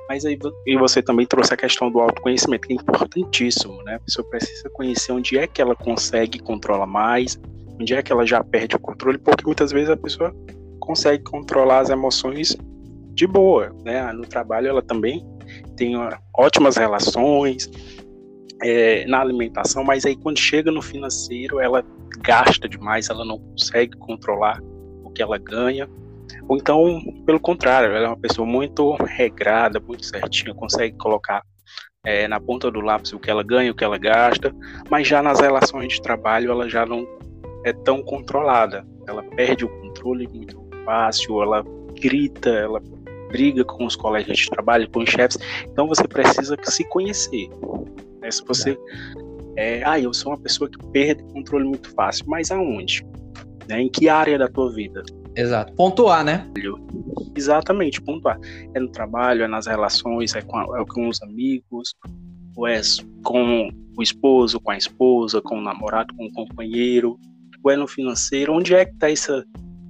Mas 0.10 0.26
aí 0.26 0.38
e 0.66 0.78
você 0.78 1.02
também 1.02 1.26
trouxe 1.26 1.54
a 1.54 1.58
questão 1.58 1.90
do 1.90 2.00
autoconhecimento, 2.00 2.68
que 2.68 2.74
é 2.74 2.76
importantíssimo, 2.76 3.82
né? 3.84 3.96
A 3.96 4.00
pessoa 4.00 4.28
precisa 4.30 4.70
conhecer 4.72 5.12
onde 5.12 5.38
é 5.38 5.48
que 5.48 5.62
ela 5.62 5.76
consegue 5.76 6.40
controlar 6.40 6.86
mais, 6.86 7.40
Onde 7.80 7.94
é 7.94 8.04
que 8.04 8.12
ela 8.12 8.26
já 8.26 8.44
perde 8.44 8.76
o 8.76 8.80
controle? 8.80 9.18
Porque 9.18 9.46
muitas 9.46 9.72
vezes 9.72 9.90
a 9.90 9.98
pessoa 9.98 10.34
consegue 10.80 11.24
controlar 11.24 11.80
as 11.80 11.90
emoções 11.90 12.56
de 13.14 13.28
boa, 13.28 13.76
né? 13.84 14.12
No 14.14 14.26
trabalho 14.26 14.68
ela 14.68 14.82
também 14.82 15.26
tem 15.76 15.96
ótimas 16.36 16.78
relações, 16.78 17.70
é, 18.62 19.06
na 19.08 19.20
alimentação, 19.20 19.84
mas 19.84 20.06
aí 20.06 20.16
quando 20.16 20.40
chega 20.40 20.72
no 20.72 20.82
financeiro, 20.82 21.60
ela 21.60 21.84
gasta 22.20 22.70
demais, 22.70 23.10
ela 23.10 23.26
não 23.26 23.40
consegue 23.40 23.98
controlar 23.98 24.62
o 25.04 25.10
que 25.10 25.22
ela 25.22 25.38
ganha. 25.38 25.90
Ou 26.48 26.58
então, 26.58 27.02
pelo 27.26 27.40
contrário, 27.40 27.96
ela 27.96 28.06
é 28.06 28.08
uma 28.08 28.18
pessoa 28.18 28.48
muito 28.48 28.96
regrada, 28.96 29.80
muito 29.80 30.06
certinha, 30.06 30.54
consegue 30.54 30.98
colocar 30.98 31.44
é, 32.06 32.28
na 32.28 32.40
ponta 32.40 32.70
do 32.70 32.82
lápis 32.82 33.14
o 33.14 33.20
que 33.20 33.32
ela 33.32 33.44
ganha, 33.44 33.72
o 33.72 33.76
que 33.76 33.84
ela 33.84 33.98
gasta, 33.98 34.54
mas 34.90 35.08
já 35.08 35.22
nas 35.22 35.40
relações 35.40 35.94
de 35.94 36.02
trabalho 36.02 36.52
ela 36.52 36.68
já 36.70 36.86
não 36.86 37.08
é 37.64 37.72
tão 37.72 38.04
controlada. 38.04 38.86
Ela 39.08 39.24
perde 39.24 39.66
o 39.66 39.70
controle 39.70 40.28
muito 40.28 40.62
fácil, 40.86 41.42
ela 41.42 41.64
grita, 42.00 42.50
ela 42.50 42.82
briga 43.30 43.64
com 43.64 43.86
os 43.86 43.96
colegas 43.96 44.38
de 44.38 44.50
trabalho, 44.50 44.90
com 44.92 45.00
os 45.00 45.10
chefes. 45.10 45.38
Então 45.66 45.88
você 45.88 46.08
precisa 46.08 46.56
se 46.64 46.84
conhecer. 46.90 47.50
Né? 48.22 48.30
Se 48.30 48.44
você. 48.46 48.78
É, 49.56 49.84
ah, 49.86 50.00
eu 50.00 50.14
sou 50.14 50.32
uma 50.32 50.40
pessoa 50.40 50.70
que 50.70 50.78
perde 50.88 51.24
controle 51.32 51.66
muito 51.66 51.94
fácil, 51.94 52.26
mas 52.28 52.52
aonde? 52.52 53.06
Né? 53.68 53.82
Em 53.82 53.90
que 53.90 54.10
área 54.10 54.38
da 54.38 54.48
tua 54.48 54.74
vida? 54.74 55.04
Exato. 55.36 55.74
Pontuar, 55.74 56.24
né? 56.24 56.48
Exatamente, 57.36 58.02
pontuar. 58.02 58.40
É 58.74 58.80
no 58.80 58.90
trabalho, 58.90 59.44
é 59.44 59.48
nas 59.48 59.68
relações, 59.68 60.36
é 60.36 60.42
com, 60.42 60.60
é 60.78 60.86
com 60.86 61.08
os 61.08 61.22
amigos, 61.22 61.96
ou 62.56 62.68
é 62.68 62.80
com 63.24 63.70
o 63.98 64.02
esposo, 64.02 64.60
com 64.60 64.72
a 64.72 64.78
esposa, 64.78 65.42
com 65.42 65.58
o 65.58 65.62
namorado, 65.62 66.14
com 66.16 66.26
o 66.26 66.32
companheiro, 66.32 67.18
ou 67.64 67.72
é 67.72 67.76
no 67.76 67.88
financeiro. 67.88 68.54
Onde 68.54 68.76
é 68.76 68.86
que 68.86 68.94
está 68.94 69.10
essa 69.10 69.46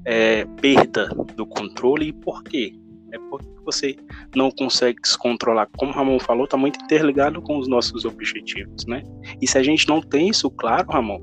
é, 0.05 0.45
perda 0.61 1.07
do 1.35 1.45
controle 1.45 2.07
e 2.07 2.13
por 2.13 2.43
quê? 2.43 2.73
É 3.11 3.19
porque 3.29 3.47
você 3.63 3.95
não 4.35 4.49
consegue 4.51 4.97
se 5.03 5.17
controlar. 5.17 5.67
Como 5.77 5.91
o 5.91 5.95
Ramon 5.95 6.19
falou, 6.19 6.45
está 6.45 6.57
muito 6.57 6.81
interligado 6.83 7.41
com 7.41 7.57
os 7.57 7.67
nossos 7.67 8.05
objetivos, 8.05 8.85
né? 8.85 9.03
E 9.41 9.47
se 9.47 9.57
a 9.57 9.63
gente 9.63 9.87
não 9.87 10.01
tem 10.01 10.29
isso 10.29 10.49
claro, 10.49 10.89
Ramon, 10.89 11.19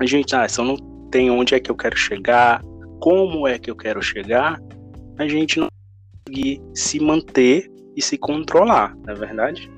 a 0.00 0.06
gente, 0.06 0.34
ah, 0.34 0.48
se 0.48 0.60
eu 0.60 0.64
não 0.64 0.76
tenho 1.10 1.34
onde 1.34 1.54
é 1.54 1.60
que 1.60 1.70
eu 1.70 1.74
quero 1.74 1.96
chegar, 1.96 2.62
como 3.00 3.46
é 3.46 3.58
que 3.58 3.70
eu 3.70 3.76
quero 3.76 4.02
chegar, 4.02 4.60
a 5.18 5.26
gente 5.26 5.58
não 5.58 5.68
consegue 6.26 6.62
se 6.74 7.00
manter 7.00 7.70
e 7.96 8.02
se 8.02 8.16
controlar, 8.16 8.96
não 9.04 9.12
é 9.12 9.16
verdade? 9.16 9.70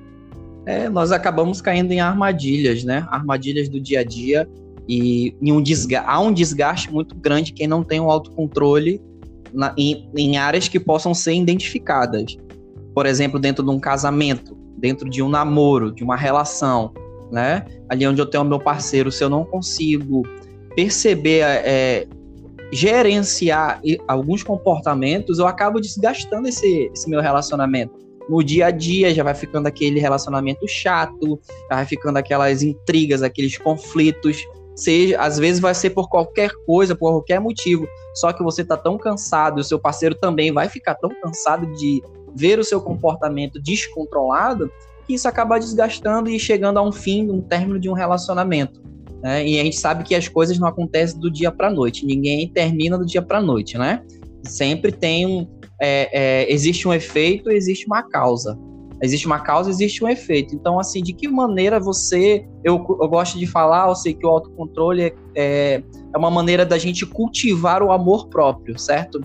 É, 0.67 0.89
nós 0.89 1.11
acabamos 1.11 1.61
caindo 1.61 1.91
em 1.93 2.01
armadilhas, 2.01 2.85
né? 2.85 3.07
Armadilhas 3.11 3.69
do 3.69 3.81
dia 3.81 4.01
a 4.01 4.05
dia 4.05 4.49
e 4.89 5.35
em 5.41 5.53
um 5.53 5.63
há 6.05 6.21
um 6.21 6.33
desgaste 6.33 6.93
muito 6.93 7.15
grande 7.15 7.53
quem 7.53 7.67
não 7.67 7.83
tem 7.83 8.01
um 8.01 8.11
autocontrole 8.11 9.01
na, 9.53 9.75
em, 9.77 10.09
em 10.17 10.37
áreas 10.37 10.69
que 10.69 10.79
possam 10.79 11.15
ser 11.15 11.35
identificadas. 11.35 12.37
Por 12.95 13.07
exemplo, 13.07 13.39
dentro 13.39 13.65
de 13.65 13.71
um 13.71 13.79
casamento, 13.79 14.55
dentro 14.77 15.09
de 15.09 15.23
um 15.23 15.29
namoro, 15.29 15.93
de 15.93 16.05
uma 16.05 16.17
relação, 16.17 16.93
né? 17.31 17.65
Ali 17.89 18.07
onde 18.07 18.21
eu 18.21 18.27
tenho 18.27 18.45
o 18.45 18.47
meu 18.47 18.59
parceiro, 18.59 19.11
se 19.11 19.23
eu 19.23 19.31
não 19.31 19.45
consigo 19.45 20.23
perceber, 20.75 21.41
é, 21.41 22.07
gerenciar 22.73 23.81
alguns 24.07 24.43
comportamentos, 24.43 25.39
eu 25.39 25.47
acabo 25.47 25.81
desgastando 25.81 26.49
esse, 26.49 26.91
esse 26.95 27.09
meu 27.09 27.21
relacionamento. 27.21 27.99
No 28.29 28.45
dia 28.45 28.67
a 28.67 28.71
dia 28.71 29.13
já 29.13 29.25
vai 29.25 29.35
ficando 29.35 29.67
aquele 29.67 29.99
relacionamento 29.99 30.67
chato, 30.69 31.41
já 31.69 31.77
vai 31.77 31.85
ficando 31.85 32.17
aquelas 32.17 32.63
intrigas, 32.63 33.23
aqueles 33.23 33.59
conflitos 33.59 34.45
seja, 34.81 35.21
às 35.21 35.39
vezes 35.39 35.61
vai 35.61 35.75
ser 35.75 35.91
por 35.91 36.09
qualquer 36.09 36.51
coisa, 36.67 36.95
por 36.95 37.13
qualquer 37.13 37.41
motivo. 37.41 37.87
Só 38.15 38.33
que 38.33 38.43
você 38.43 38.65
tá 38.65 38.77
tão 38.77 38.97
cansado, 38.97 39.59
o 39.59 39.65
seu 39.65 39.79
parceiro 39.79 40.15
também 40.15 40.53
vai 40.53 40.69
ficar 40.69 40.95
tão 40.95 41.11
cansado 41.23 41.67
de 41.75 42.03
ver 42.35 42.59
o 42.59 42.65
seu 42.65 42.81
comportamento 42.81 43.61
descontrolado, 43.61 44.71
que 45.07 45.15
isso 45.15 45.29
acaba 45.29 45.59
desgastando 45.59 46.31
e 46.31 46.39
chegando 46.39 46.79
a 46.79 46.83
um 46.83 46.93
fim, 46.93 47.31
um 47.31 47.41
término 47.41 47.79
de 47.79 47.89
um 47.89 47.93
relacionamento. 47.93 48.81
Né? 49.23 49.47
E 49.47 49.61
a 49.61 49.65
gente 49.65 49.77
sabe 49.77 50.05
que 50.05 50.15
as 50.15 50.29
coisas 50.29 50.59
não 50.59 50.69
acontecem 50.69 51.19
do 51.19 51.31
dia 51.31 51.53
para 51.53 51.71
noite. 51.71 52.07
Ninguém 52.07 52.49
termina 52.49 52.97
do 52.97 53.05
dia 53.05 53.23
para 53.23 53.41
noite, 53.41 53.77
né? 53.77 54.03
Sempre 54.43 54.91
tem 54.91 55.27
um, 55.27 55.47
é, 55.81 56.09
é, 56.13 56.53
existe 56.53 56.87
um 56.87 56.93
efeito, 56.93 57.51
existe 57.51 57.87
uma 57.87 58.03
causa. 58.03 58.59
Existe 59.03 59.27
uma 59.27 59.41
causa, 59.41 59.71
existe 59.71 60.05
um 60.05 60.09
efeito. 60.09 60.55
Então, 60.55 60.79
assim, 60.79 61.03
de 61.03 61.15
que 61.15 61.27
maneira 61.27 61.81
você. 61.81 62.47
Eu, 62.63 62.85
eu 63.01 63.09
gosto 63.09 63.39
de 63.39 63.47
falar, 63.47 63.89
eu 63.89 63.95
sei 63.95 64.13
que 64.13 64.27
o 64.27 64.29
autocontrole 64.29 65.05
é, 65.05 65.15
é, 65.35 65.83
é 66.15 66.19
uma 66.19 66.31
maneira 66.31 66.67
da 66.67 66.77
gente 66.77 67.07
cultivar 67.07 67.83
o 67.83 67.93
amor 67.93 68.29
próprio, 68.29 68.79
certo? 68.79 69.21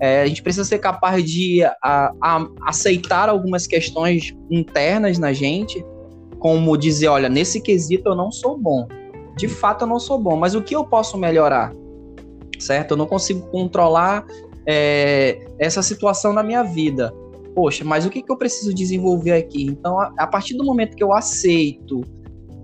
É, 0.00 0.22
a 0.22 0.26
gente 0.26 0.42
precisa 0.42 0.64
ser 0.64 0.78
capaz 0.78 1.22
de 1.24 1.62
a, 1.62 2.12
a, 2.20 2.48
aceitar 2.62 3.28
algumas 3.28 3.66
questões 3.66 4.34
internas 4.50 5.16
na 5.18 5.32
gente, 5.32 5.84
como 6.40 6.76
dizer: 6.76 7.06
olha, 7.06 7.28
nesse 7.28 7.60
quesito 7.60 8.08
eu 8.08 8.16
não 8.16 8.32
sou 8.32 8.58
bom. 8.58 8.88
De 9.40 9.48
fato, 9.48 9.84
eu 9.84 9.88
não 9.88 9.98
sou 9.98 10.18
bom, 10.18 10.36
mas 10.36 10.54
o 10.54 10.62
que 10.62 10.76
eu 10.76 10.84
posso 10.84 11.16
melhorar? 11.16 11.72
Certo? 12.58 12.92
Eu 12.92 12.96
não 12.96 13.06
consigo 13.06 13.46
controlar 13.48 14.26
é, 14.66 15.48
essa 15.58 15.82
situação 15.82 16.32
na 16.32 16.42
minha 16.42 16.62
vida 16.62 17.12
poxa, 17.54 17.84
mas 17.84 18.06
o 18.06 18.10
que, 18.10 18.22
que 18.22 18.30
eu 18.30 18.36
preciso 18.36 18.72
desenvolver 18.72 19.32
aqui? 19.32 19.64
Então, 19.64 20.00
a, 20.00 20.12
a 20.16 20.26
partir 20.26 20.54
do 20.54 20.64
momento 20.64 20.96
que 20.96 21.02
eu 21.02 21.12
aceito, 21.12 22.02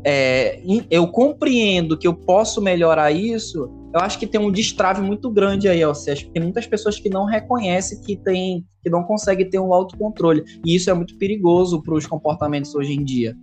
é, 0.05 0.61
eu 0.91 1.09
compreendo 1.09 1.99
que 1.99 2.07
eu 2.07 2.15
posso 2.15 2.63
melhorar 2.63 3.11
isso, 3.11 3.69
eu 3.93 4.01
acho 4.01 4.19
que 4.19 4.27
tem 4.27 4.41
um 4.41 4.53
destrave 4.53 5.01
muito 5.03 5.31
grande 5.31 5.69
aí, 5.69 5.81
que 5.81 6.31
tem 6.31 6.43
muitas 6.43 6.67
pessoas 6.67 6.99
que 6.99 7.09
não 7.09 7.25
reconhecem 7.25 8.01
que 8.01 8.17
tem, 8.17 8.65
que 8.83 8.91
não 8.91 9.03
conseguem 9.03 9.49
ter 9.49 9.59
um 9.59 9.73
autocontrole. 9.73 10.45
E 10.65 10.75
isso 10.75 10.91
é 10.91 10.95
muito 10.95 11.17
perigoso 11.19 11.83
para 11.83 11.95
os 11.95 12.07
comportamentos 12.07 12.75
hoje 12.75 12.93
em 12.93 13.05
dia. 13.05 13.35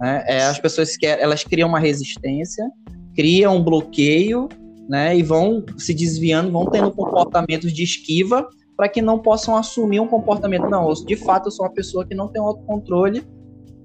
Né? 0.00 0.24
É, 0.26 0.42
as 0.44 0.58
pessoas 0.58 0.96
que 0.96 1.06
elas 1.06 1.44
criam 1.44 1.68
uma 1.68 1.78
resistência, 1.78 2.68
criam 3.14 3.56
um 3.56 3.62
bloqueio, 3.62 4.48
né? 4.88 5.16
E 5.16 5.22
vão 5.22 5.64
se 5.76 5.92
desviando, 5.92 6.50
vão 6.50 6.66
tendo 6.66 6.90
comportamentos 6.90 7.72
de 7.72 7.84
esquiva 7.84 8.48
para 8.76 8.88
que 8.88 9.02
não 9.02 9.18
possam 9.18 9.54
assumir 9.56 10.00
um 10.00 10.06
comportamento. 10.06 10.68
Não, 10.68 10.92
de 10.94 11.16
fato 11.16 11.46
eu 11.46 11.50
sou 11.52 11.66
uma 11.66 11.72
pessoa 11.72 12.06
que 12.06 12.14
não 12.14 12.28
tem 12.28 12.40
autocontrole. 12.40 13.22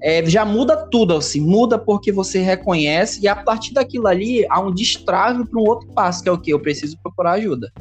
É, 0.01 0.25
já 0.25 0.45
muda 0.45 0.88
tudo, 0.89 1.15
assim, 1.15 1.41
muda 1.41 1.77
porque 1.77 2.12
você 2.12 2.39
reconhece 2.39 3.22
e 3.22 3.27
a 3.27 3.36
partir 3.36 3.74
daquilo 3.74 4.07
ali 4.07 4.45
há 4.50 4.60
um 4.60 4.74
destrave 4.74 5.45
para 5.45 5.60
um 5.60 5.63
outro 5.63 5.88
passo, 5.93 6.24
que 6.24 6.29
é 6.29 6.31
o 6.31 6.38
que? 6.38 6.51
Eu 6.51 6.60
preciso 6.60 6.98
procurar 7.01 7.34
ajuda. 7.34 7.72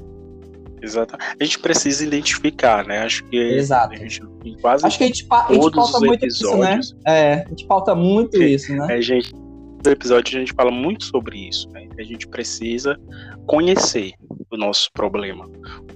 Exato. 0.82 1.16
A 1.18 1.44
gente 1.44 1.58
precisa 1.58 2.04
identificar, 2.04 2.86
né? 2.86 3.00
Acho 3.00 3.24
que 3.24 3.36
Exato. 3.36 3.94
a 3.94 3.96
gente 3.96 4.22
quase 4.60 4.86
Acho 4.86 4.98
que 4.98 5.04
a 5.04 5.06
gente, 5.06 5.26
a 5.30 5.52
gente 5.52 5.70
pauta 5.72 6.00
muito 6.00 6.26
isso, 6.26 6.56
né? 6.56 6.80
É, 7.06 7.32
a 7.34 7.48
gente 7.48 7.66
pauta 7.66 7.94
muito 7.94 8.42
é, 8.42 8.46
isso, 8.46 8.74
né? 8.74 8.94
A 8.94 9.00
gente, 9.00 9.32
no 9.34 9.90
episódio 9.90 10.36
a 10.36 10.40
gente 10.40 10.52
fala 10.52 10.70
muito 10.70 11.04
sobre 11.04 11.48
isso, 11.48 11.68
né? 11.70 11.88
A 11.98 12.02
gente 12.02 12.28
precisa 12.28 12.98
conhecer 13.46 14.12
o 14.50 14.56
nosso 14.56 14.90
problema 14.92 15.46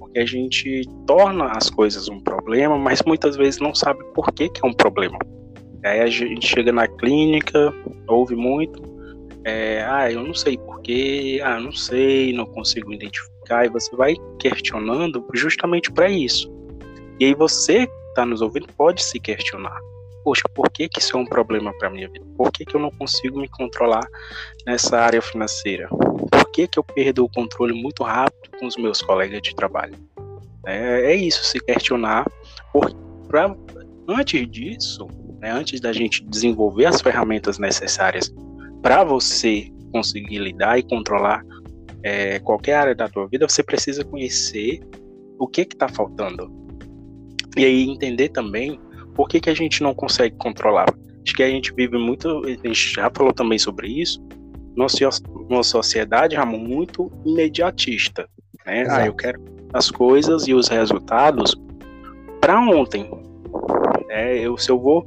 porque 0.09 0.19
a 0.19 0.27
gente 0.27 0.83
torna 1.07 1.53
as 1.53 1.69
coisas 1.69 2.09
um 2.09 2.21
problema, 2.21 2.79
mas 2.79 3.03
muitas 3.03 3.37
vezes 3.37 3.61
não 3.61 3.75
sabe 3.75 4.03
por 4.15 4.33
que, 4.33 4.49
que 4.49 4.65
é 4.65 4.69
um 4.69 4.73
problema. 4.73 5.19
Aí 5.85 6.01
a 6.01 6.07
gente 6.07 6.47
chega 6.47 6.73
na 6.73 6.89
clínica, 6.89 7.73
ouve 8.09 8.35
muito, 8.35 8.83
é, 9.45 9.85
ah, 9.89 10.11
eu 10.11 10.25
não 10.25 10.35
sei 10.35 10.57
porquê, 10.59 11.41
ah, 11.45 11.61
não 11.61 11.73
sei, 11.73 12.33
não 12.33 12.47
consigo 12.47 12.93
identificar, 12.93 13.67
e 13.67 13.69
você 13.69 13.95
vai 13.95 14.15
questionando 14.39 15.25
justamente 15.35 15.93
para 15.93 16.11
isso. 16.11 16.51
E 17.21 17.27
aí 17.27 17.35
você 17.35 17.87
está 18.19 18.27
nos 18.27 18.43
ouvindo 18.43 18.67
pode 18.77 19.05
se 19.05 19.21
questionar. 19.21 19.79
Poxa, 20.25 20.43
por 20.53 20.69
que, 20.71 20.89
que 20.89 20.99
isso 20.99 21.17
é 21.17 21.21
um 21.21 21.25
problema 21.25 21.73
para 21.79 21.89
minha 21.89 22.09
vida? 22.09 22.27
Por 22.37 22.51
que, 22.51 22.65
que 22.65 22.75
eu 22.75 22.81
não 22.81 22.91
consigo 22.91 23.41
me 23.41 23.49
controlar 23.49 24.07
nessa 24.67 24.99
área 24.99 25.23
financeira? 25.23 25.89
Por 25.89 26.51
que, 26.51 26.67
que 26.67 26.79
eu 26.79 26.83
perdo 26.83 27.25
o 27.25 27.29
controle 27.29 27.81
muito 27.81 28.03
rápido 28.03 28.59
com 28.59 28.67
os 28.67 28.77
meus 28.77 29.01
colegas 29.01 29.41
de 29.41 29.55
trabalho? 29.55 29.95
É, 30.67 31.13
é 31.13 31.15
isso, 31.15 31.45
se 31.45 31.61
questionar. 31.61 32.27
Por, 32.73 32.93
pra, 33.29 33.55
antes 34.09 34.51
disso, 34.51 35.07
né, 35.39 35.53
antes 35.53 35.81
da 35.81 35.93
gente 35.93 36.25
desenvolver 36.25 36.87
as 36.87 37.01
ferramentas 37.01 37.59
necessárias 37.59 38.35
para 38.83 39.05
você 39.05 39.71
conseguir 39.93 40.39
lidar 40.39 40.77
e 40.77 40.83
controlar 40.83 41.45
é, 42.03 42.41
qualquer 42.41 42.75
área 42.75 42.95
da 42.97 43.09
tua 43.09 43.29
vida, 43.29 43.49
você 43.49 43.63
precisa 43.63 44.05
conhecer 44.05 44.81
o 45.39 45.47
que 45.47 45.61
está 45.63 45.89
faltando. 45.89 46.58
E 47.59 47.65
aí 47.65 47.89
entender 47.89 48.29
também 48.29 48.79
por 49.15 49.29
que, 49.29 49.41
que 49.41 49.51
a 49.51 49.55
gente 49.55 49.83
não 49.83 49.95
consegue 49.95 50.37
controlar. 50.37 50.87
Acho 51.25 51.35
que 51.35 51.43
a 51.43 51.49
gente 51.49 51.73
vive 51.75 51.99
muito, 51.99 52.43
a 52.47 52.69
gente 52.69 52.95
já 52.95 53.11
falou 53.11 53.33
também 53.33 53.59
sobre 53.59 53.89
isso, 53.89 54.23
numa 55.49 55.63
sociedade, 55.63 56.37
Ramon, 56.37 56.59
muito 56.59 57.11
imediatista. 57.25 58.29
Né? 58.65 58.87
Ah, 58.89 59.07
eu 59.07 59.15
quero 59.15 59.43
as 59.73 59.91
coisas 59.91 60.47
e 60.47 60.55
os 60.55 60.69
resultados 60.69 61.55
para 62.41 62.61
ontem. 62.61 63.11
É, 64.09 64.39
eu, 64.39 64.57
se 64.57 64.71
eu 64.71 64.79
vou, 64.79 65.07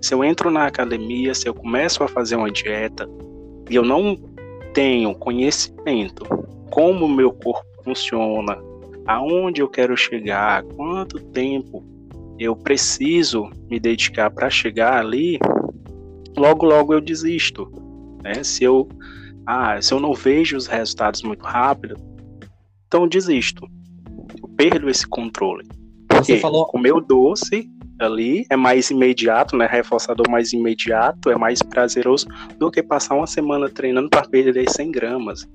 se 0.00 0.12
eu 0.12 0.22
entro 0.22 0.50
na 0.50 0.66
academia, 0.66 1.34
se 1.34 1.48
eu 1.48 1.54
começo 1.54 2.02
a 2.02 2.08
fazer 2.08 2.36
uma 2.36 2.50
dieta 2.50 3.08
e 3.70 3.74
eu 3.74 3.84
não 3.84 4.16
tenho 4.74 5.14
conhecimento 5.14 6.24
como 6.70 7.06
o 7.06 7.08
meu 7.08 7.32
corpo 7.32 7.64
funciona, 7.84 8.58
aonde 9.06 9.60
eu 9.60 9.68
quero 9.68 9.96
chegar, 9.96 10.62
quanto 10.62 11.20
tempo 11.30 11.84
eu 12.38 12.56
preciso 12.56 13.48
me 13.70 13.78
dedicar 13.78 14.30
para 14.30 14.50
chegar 14.50 14.98
ali, 14.98 15.38
logo 16.36 16.66
logo 16.66 16.92
eu 16.92 17.00
desisto, 17.00 17.70
né? 18.22 18.42
Se 18.42 18.64
eu 18.64 18.88
ah, 19.46 19.80
se 19.80 19.92
eu 19.92 20.00
não 20.00 20.14
vejo 20.14 20.56
os 20.56 20.66
resultados 20.66 21.22
muito 21.22 21.44
rápido, 21.44 21.96
então 22.86 23.02
eu 23.02 23.08
desisto. 23.08 23.66
Eu 24.40 24.48
perdo 24.56 24.88
esse 24.88 25.06
controle. 25.06 25.68
Porque 26.08 26.36
Você 26.36 26.38
falou... 26.38 26.70
o 26.72 27.00
doce 27.00 27.68
ali 28.00 28.46
é 28.50 28.56
mais 28.56 28.90
imediato, 28.90 29.56
né? 29.56 29.66
Reforçador 29.66 30.28
mais 30.30 30.52
imediato, 30.52 31.30
é 31.30 31.36
mais 31.36 31.60
prazeroso 31.62 32.26
do 32.58 32.70
que 32.70 32.82
passar 32.82 33.14
uma 33.14 33.26
semana 33.26 33.68
treinando 33.68 34.08
para 34.08 34.26
perder 34.26 34.68
100 34.68 34.90
gramas. 34.90 35.48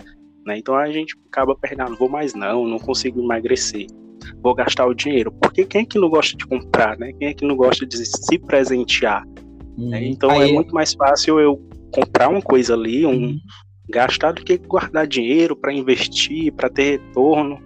Né? 0.45 0.57
Então 0.57 0.75
a 0.75 0.89
gente 0.91 1.15
acaba 1.27 1.55
perdendo, 1.55 1.95
vou 1.95 2.09
mais 2.09 2.33
não, 2.33 2.65
não 2.65 2.79
consigo 2.79 3.21
emagrecer, 3.21 3.87
vou 4.41 4.53
gastar 4.53 4.85
o 4.85 4.93
dinheiro. 4.93 5.31
Porque 5.31 5.65
quem 5.65 5.81
é 5.81 5.85
que 5.85 5.99
não 5.99 6.09
gosta 6.09 6.35
de 6.37 6.45
comprar, 6.45 6.97
né? 6.97 7.11
Quem 7.13 7.29
é 7.29 7.33
que 7.33 7.45
não 7.45 7.55
gosta 7.55 7.85
de 7.85 8.05
se 8.05 8.39
presentear? 8.39 9.23
Hum, 9.77 9.89
né? 9.89 10.03
Então 10.03 10.29
aí... 10.29 10.49
é 10.49 10.53
muito 10.53 10.73
mais 10.73 10.93
fácil 10.93 11.39
eu 11.39 11.61
comprar 11.93 12.29
uma 12.29 12.41
coisa 12.41 12.73
ali, 12.73 13.05
um 13.05 13.11
hum. 13.11 13.39
gastar 13.89 14.33
do 14.33 14.43
que 14.43 14.57
guardar 14.57 15.07
dinheiro 15.07 15.55
para 15.55 15.73
investir, 15.73 16.53
para 16.53 16.69
ter 16.69 16.99
retorno. 16.99 17.59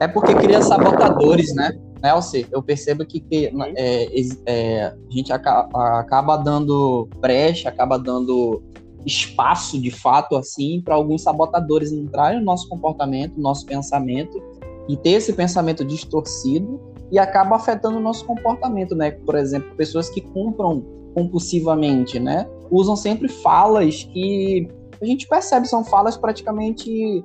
É 0.00 0.08
porque 0.08 0.34
cria 0.34 0.62
sabotadores, 0.62 1.54
né? 1.54 1.78
Nelson, 2.02 2.44
eu 2.50 2.62
percebo 2.62 3.04
que, 3.04 3.20
que 3.20 3.48
uhum. 3.52 3.72
é, 3.76 4.08
é, 4.46 4.84
a 4.84 4.94
gente 5.10 5.32
acaba, 5.32 6.00
acaba 6.00 6.36
dando 6.38 7.08
brecha, 7.20 7.68
acaba 7.68 7.98
dando 7.98 8.62
espaço 9.06 9.80
de 9.80 9.90
fato 9.90 10.36
assim 10.36 10.80
para 10.84 10.94
alguns 10.94 11.22
sabotadores 11.22 11.92
entrarem 11.92 12.38
no 12.38 12.44
nosso 12.44 12.68
comportamento, 12.68 13.36
no 13.36 13.42
nosso 13.42 13.64
pensamento 13.64 14.42
e 14.88 14.96
ter 14.96 15.10
esse 15.10 15.32
pensamento 15.32 15.84
distorcido 15.84 16.80
e 17.10 17.18
acaba 17.18 17.56
afetando 17.56 17.96
o 17.96 18.00
nosso 18.00 18.24
comportamento, 18.24 18.94
né? 18.94 19.10
Por 19.10 19.34
exemplo, 19.34 19.74
pessoas 19.76 20.08
que 20.08 20.20
compram 20.20 20.84
compulsivamente, 21.14 22.20
né? 22.20 22.48
Usam 22.70 22.94
sempre 22.94 23.28
falas 23.28 24.04
que 24.04 24.68
a 25.00 25.04
gente 25.04 25.26
percebe 25.26 25.66
são 25.66 25.84
falas 25.84 26.16
praticamente 26.16 27.24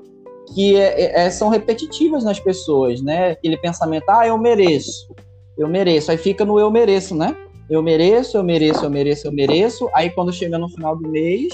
que 0.53 0.75
é, 0.75 1.01
é, 1.01 1.25
é, 1.25 1.29
são 1.29 1.49
repetitivas 1.49 2.23
nas 2.23 2.39
pessoas, 2.39 3.01
né? 3.01 3.31
Aquele 3.31 3.57
pensamento, 3.57 4.09
ah, 4.09 4.27
eu 4.27 4.37
mereço, 4.37 5.13
eu 5.57 5.67
mereço, 5.67 6.11
aí 6.11 6.17
fica 6.17 6.45
no 6.45 6.59
eu 6.59 6.69
mereço, 6.71 7.15
né? 7.15 7.35
Eu 7.69 7.81
mereço, 7.81 8.37
eu 8.37 8.43
mereço, 8.43 8.85
eu 8.85 8.89
mereço, 8.89 9.27
eu 9.27 9.31
mereço. 9.31 9.89
Aí 9.93 10.09
quando 10.09 10.31
chega 10.31 10.57
no 10.57 10.69
final 10.69 10.95
do 10.95 11.07
mês, 11.09 11.51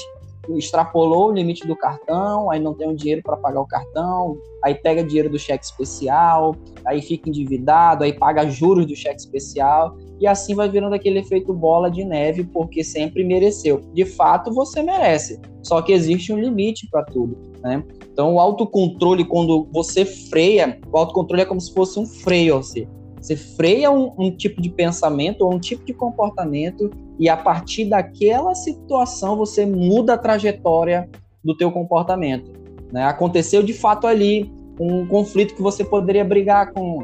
extrapolou 0.58 1.30
o 1.30 1.32
limite 1.32 1.68
do 1.68 1.76
cartão, 1.76 2.50
aí 2.50 2.60
não 2.60 2.74
tem 2.74 2.90
o 2.90 2.96
dinheiro 2.96 3.22
para 3.24 3.38
pagar 3.38 3.62
o 3.62 3.68
cartão, 3.68 4.38
aí 4.64 4.76
pega 4.76 5.04
dinheiro 5.04 5.30
do 5.30 5.40
cheque 5.40 5.64
especial, 5.64 6.56
aí 6.86 7.02
fica 7.02 7.30
endividado, 7.30 8.04
aí 8.04 8.14
paga 8.14 8.50
juros 8.50 8.86
do 8.86 8.96
cheque 8.96 9.20
especial, 9.20 9.96
e 10.20 10.28
assim 10.28 10.56
vai 10.56 10.70
virando 10.70 10.96
aquele 10.96 11.20
efeito 11.20 11.54
bola 11.54 11.90
de 11.90 12.04
neve, 12.04 12.44
porque 12.44 12.84
sempre 12.84 13.24
mereceu. 13.24 13.82
De 13.94 14.06
fato, 14.06 14.52
você 14.52 14.82
merece, 14.82 15.40
só 15.64 15.82
que 15.82 15.92
existe 15.92 16.34
um 16.34 16.40
limite 16.40 16.88
para 16.90 17.04
tudo, 17.06 17.38
né? 17.62 17.84
Então, 18.12 18.36
o 18.36 18.40
autocontrole, 18.40 19.24
quando 19.24 19.68
você 19.72 20.04
freia, 20.04 20.80
o 20.92 20.98
autocontrole 20.98 21.44
é 21.44 21.46
como 21.46 21.62
se 21.62 21.74
fosse 21.74 21.98
um 21.98 22.06
freio, 22.06 22.58
você. 22.58 22.88
Você 23.22 23.36
freia 23.36 23.92
um, 23.92 24.12
um 24.18 24.32
tipo 24.32 24.60
de 24.60 24.70
pensamento 24.70 25.42
ou 25.42 25.54
um 25.54 25.60
tipo 25.60 25.86
de 25.86 25.94
comportamento 25.94 26.90
e 27.20 27.30
a 27.30 27.38
partir 27.38 27.86
daquela 27.86 28.56
situação 28.56 29.38
você 29.38 29.64
muda 29.64 30.16
a 30.16 30.18
trajetória 30.18 31.08
do 31.44 31.56
teu 31.56 31.72
comportamento. 31.72 32.52
Né? 32.92 33.04
Aconteceu 33.04 33.62
de 33.62 33.74
fato 33.74 34.08
ali 34.08 34.52
um 34.80 35.06
conflito 35.06 35.54
que 35.54 35.62
você 35.62 35.84
poderia 35.84 36.26
brigar 36.26 36.74
com, 36.74 37.00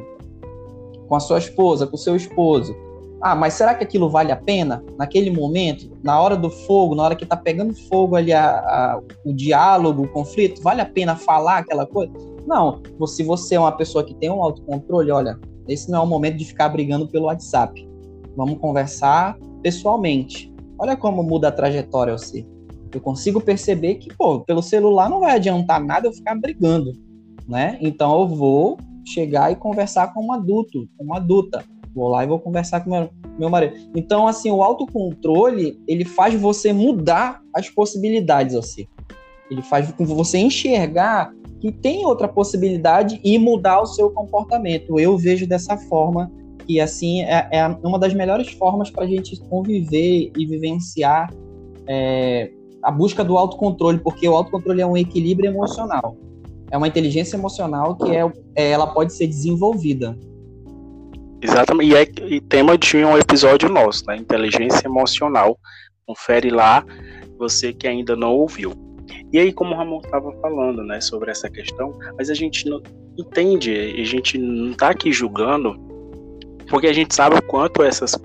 com 1.07 1.15
a 1.15 1.19
sua 1.19 1.37
esposa, 1.37 1.85
com 1.85 1.95
o 1.95 1.99
seu 1.99 2.15
esposo. 2.15 2.75
Ah, 3.21 3.35
mas 3.35 3.53
será 3.53 3.75
que 3.75 3.83
aquilo 3.83 4.09
vale 4.09 4.31
a 4.31 4.35
pena 4.35 4.83
naquele 4.97 5.29
momento, 5.29 5.91
na 6.03 6.19
hora 6.19 6.35
do 6.35 6.49
fogo, 6.49 6.95
na 6.95 7.03
hora 7.03 7.15
que 7.15 7.23
está 7.23 7.35
pegando 7.35 7.75
fogo 7.87 8.15
ali 8.15 8.33
a, 8.33 8.49
a, 8.49 9.01
o 9.23 9.33
diálogo, 9.33 10.03
o 10.03 10.07
conflito, 10.07 10.61
vale 10.61 10.81
a 10.81 10.85
pena 10.85 11.15
falar 11.15 11.59
aquela 11.59 11.85
coisa? 11.85 12.11
Não. 12.45 12.81
Se 13.05 13.23
você 13.23 13.55
é 13.55 13.59
uma 13.59 13.71
pessoa 13.71 14.03
que 14.03 14.13
tem 14.15 14.29
um 14.29 14.41
autocontrole, 14.41 15.11
olha, 15.11 15.39
esse 15.67 15.89
não 15.89 15.99
é 15.99 16.01
o 16.03 16.07
momento 16.07 16.37
de 16.37 16.45
ficar 16.45 16.69
brigando 16.69 17.07
pelo 17.07 17.25
WhatsApp. 17.25 17.87
Vamos 18.35 18.59
conversar 18.59 19.37
pessoalmente. 19.61 20.53
Olha 20.79 20.95
como 20.95 21.23
muda 21.23 21.47
a 21.47 21.51
trajetória 21.51 22.17
você. 22.17 22.45
Eu 22.93 23.01
consigo 23.01 23.41
perceber 23.41 23.95
que, 23.95 24.13
pô, 24.15 24.39
pelo 24.41 24.61
celular 24.61 25.09
não 25.09 25.19
vai 25.19 25.35
adiantar 25.35 25.83
nada 25.83 26.07
eu 26.07 26.13
ficar 26.13 26.35
brigando, 26.35 26.93
né? 27.47 27.77
Então 27.81 28.21
eu 28.21 28.27
vou 28.27 28.77
chegar 29.05 29.51
e 29.51 29.55
conversar 29.55 30.13
com 30.13 30.25
um 30.25 30.31
adulto, 30.31 30.87
com 30.97 31.03
uma 31.03 31.17
adulta. 31.17 31.63
Vou 31.93 32.09
lá 32.09 32.23
e 32.23 32.27
vou 32.27 32.39
conversar 32.39 32.81
com 32.81 32.91
meu, 32.91 33.09
meu 33.39 33.49
marido. 33.49 33.75
Então, 33.95 34.27
assim, 34.27 34.51
o 34.51 34.61
autocontrole, 34.61 35.79
ele 35.87 36.05
faz 36.05 36.39
você 36.39 36.71
mudar 36.71 37.41
as 37.53 37.69
possibilidades, 37.69 38.55
assim. 38.55 38.85
Ele 39.49 39.61
faz 39.61 39.91
com 39.91 40.05
você 40.05 40.37
enxergar 40.37 41.31
que 41.59 41.71
tem 41.71 42.05
outra 42.05 42.27
possibilidade 42.27 43.19
e 43.23 43.37
mudar 43.37 43.81
o 43.81 43.85
seu 43.85 44.09
comportamento. 44.11 44.99
Eu 44.99 45.17
vejo 45.17 45.47
dessa 45.47 45.77
forma 45.77 46.31
que 46.65 46.79
assim 46.79 47.23
é, 47.23 47.47
é 47.51 47.67
uma 47.83 47.97
das 47.97 48.13
melhores 48.13 48.51
formas 48.51 48.89
para 48.89 49.05
a 49.05 49.07
gente 49.07 49.39
conviver 49.49 50.31
e 50.37 50.45
vivenciar 50.45 51.33
é, 51.87 52.51
a 52.83 52.91
busca 52.91 53.23
do 53.23 53.37
autocontrole, 53.37 53.99
porque 53.99 54.27
o 54.27 54.35
autocontrole 54.35 54.81
é 54.81 54.85
um 54.85 54.97
equilíbrio 54.97 55.49
emocional, 55.49 56.17
é 56.69 56.77
uma 56.77 56.87
inteligência 56.87 57.37
emocional 57.37 57.95
que 57.95 58.15
é, 58.15 58.31
é 58.55 58.71
ela 58.71 58.87
pode 58.87 59.13
ser 59.13 59.27
desenvolvida. 59.27 60.17
Exatamente, 61.41 61.91
e 61.91 61.95
é 61.95 62.35
e 62.35 62.41
tema 62.41 62.77
de 62.77 62.97
um 62.97 63.17
episódio 63.17 63.69
nosso, 63.69 64.03
né? 64.07 64.17
Inteligência 64.17 64.87
emocional. 64.87 65.57
Confere 66.05 66.49
lá, 66.49 66.83
você 67.37 67.71
que 67.71 67.87
ainda 67.87 68.15
não 68.15 68.33
ouviu. 68.33 68.86
E 69.31 69.39
aí, 69.39 69.51
como 69.53 69.73
o 69.73 69.77
Ramon 69.77 69.99
estava 70.03 70.31
falando, 70.41 70.83
né, 70.83 70.99
sobre 71.01 71.31
essa 71.31 71.49
questão, 71.49 71.97
mas 72.17 72.29
a 72.29 72.33
gente 72.33 72.69
não 72.69 72.81
entende, 73.17 73.71
a 73.73 74.05
gente 74.05 74.37
não 74.37 74.71
está 74.71 74.89
aqui 74.89 75.11
julgando, 75.11 75.75
porque 76.69 76.87
a 76.87 76.93
gente 76.93 77.13
sabe 77.13 77.37
o 77.37 77.41
quanto 77.41 77.83
essas 77.83 78.15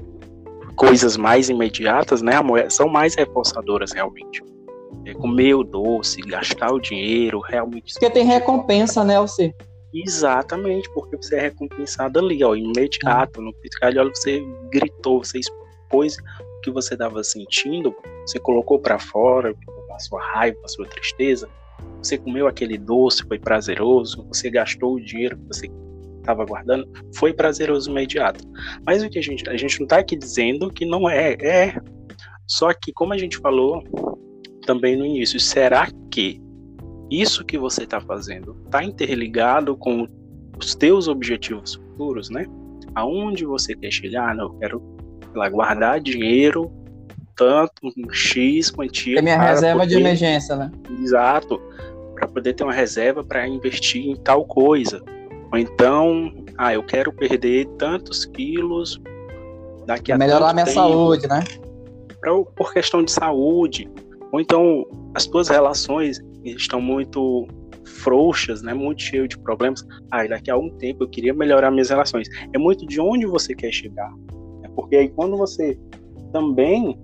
coisas 0.77 1.17
mais 1.17 1.49
imediatas, 1.49 2.23
né, 2.23 2.37
amor, 2.37 2.71
são 2.71 2.89
mais 2.89 3.15
reforçadoras 3.15 3.93
realmente. 3.93 4.43
É 5.05 5.15
comer 5.15 5.55
o 5.55 5.65
doce, 5.65 6.21
gastar 6.23 6.73
o 6.73 6.81
dinheiro, 6.81 7.41
realmente. 7.41 7.95
Porque 7.95 8.11
tem 8.11 8.25
recompensa, 8.25 9.05
né, 9.05 9.21
você? 9.21 9.55
Exatamente, 9.95 10.91
porque 10.95 11.17
você 11.17 11.37
é 11.37 11.41
recompensado 11.43 12.19
ali, 12.19 12.43
ó, 12.43 12.55
imediato, 12.55 13.43
no 13.43 13.53
piscar 13.55 13.93
de 13.93 13.99
olho 13.99 14.11
você 14.15 14.43
gritou, 14.71 15.23
você 15.23 15.39
expôs 15.39 16.17
o 16.17 16.61
que 16.63 16.71
você 16.71 16.95
estava 16.95 17.23
sentindo, 17.23 17.95
você 18.27 18.39
colocou 18.39 18.79
para 18.79 18.99
fora, 18.99 19.55
sua 20.03 20.23
raiva, 20.23 20.59
a 20.65 20.69
sua 20.69 20.87
tristeza, 20.87 21.49
você 22.03 22.19
comeu 22.19 22.47
aquele 22.47 22.77
doce, 22.77 23.25
foi 23.27 23.39
prazeroso, 23.39 24.25
você 24.27 24.51
gastou 24.51 24.95
o 24.95 25.01
dinheiro 25.01 25.39
que 25.39 25.47
você 25.47 25.71
estava 26.19 26.45
guardando, 26.45 26.89
foi 27.15 27.33
prazeroso 27.33 27.91
imediato. 27.91 28.45
Mas 28.85 29.03
o 29.03 29.09
que 29.09 29.19
a 29.19 29.23
gente, 29.23 29.49
a 29.49 29.57
gente 29.57 29.79
não 29.81 29.85
está 29.85 29.99
aqui 29.99 30.17
dizendo 30.17 30.71
que 30.71 30.85
não 30.85 31.09
é, 31.09 31.33
é. 31.35 31.81
Só 32.47 32.73
que 32.73 32.93
como 32.93 33.13
a 33.13 33.19
gente 33.19 33.39
falou 33.39 33.83
também 34.67 34.97
no 34.97 35.07
início, 35.07 35.39
será 35.41 35.89
que 36.11 36.41
isso 37.11 37.45
que 37.45 37.59
você 37.59 37.85
está 37.85 38.01
fazendo 38.01 38.57
está 38.65 38.83
interligado 38.83 39.77
com 39.77 40.07
os 40.59 40.75
teus 40.75 41.09
objetivos 41.09 41.75
futuros, 41.75 42.31
né? 42.31 42.47
Aonde 42.95 43.45
você 43.45 43.75
quer 43.75 43.91
chegar? 43.91 44.35
Não, 44.35 44.47
eu 44.47 44.59
quero 44.59 44.83
lá, 45.35 45.49
guardar 45.49 46.01
dinheiro 46.01 46.71
tanto, 47.37 47.73
um 47.85 48.13
X 48.13 48.71
quantia. 48.71 49.19
É 49.19 49.23
minha 49.23 49.41
reserva 49.41 49.81
poder, 49.81 49.95
de 49.95 50.01
emergência, 50.01 50.57
né? 50.57 50.71
Exato. 51.01 51.61
Para 52.15 52.29
poder 52.29 52.55
ter 52.55 52.65
uma 52.65 52.73
reserva 52.73 53.25
para 53.25 53.47
investir 53.47 54.07
em 54.07 54.17
tal 54.17 54.45
coisa. 54.45 55.03
Ou 55.53 55.59
então, 55.59 56.33
ah, 56.57 56.73
eu 56.73 56.83
quero 56.83 57.13
perder 57.13 57.67
tantos 57.79 58.25
quilos 58.25 59.01
daqui 59.87 60.13
a 60.13 60.19
Melhorar 60.19 60.53
minha 60.53 60.65
tempo, 60.65 60.75
saúde, 60.75 61.29
né? 61.29 61.45
Pra, 62.21 62.33
por 62.57 62.73
questão 62.73 63.05
de 63.05 63.11
saúde. 63.11 63.91
Ou 64.33 64.41
então, 64.41 64.87
as 65.15 65.27
tuas 65.27 65.49
relações 65.49 66.21
estão 66.45 66.81
muito 66.81 67.47
frouxas, 67.85 68.63
né? 68.63 68.73
Muito 68.73 69.03
cheio 69.03 69.29
de 69.29 69.39
problemas. 69.39 69.85
Ah, 70.11 70.27
daqui 70.27 70.51
a 70.51 70.55
algum 70.55 70.71
tempo 70.79 71.05
eu 71.05 71.09
queria 71.09 71.35
melhorar 71.35 71.71
minhas 71.71 71.91
relações. 71.91 72.29
É 72.53 72.59
muito 72.59 72.87
de 72.87 73.01
onde 73.01 73.27
você 73.27 73.55
quer 73.55 73.73
chegar. 73.73 74.11
Né? 74.61 74.71
Porque 74.75 74.97
aí 74.97 75.09
quando 75.09 75.37
você 75.37 75.79
também 76.33 76.99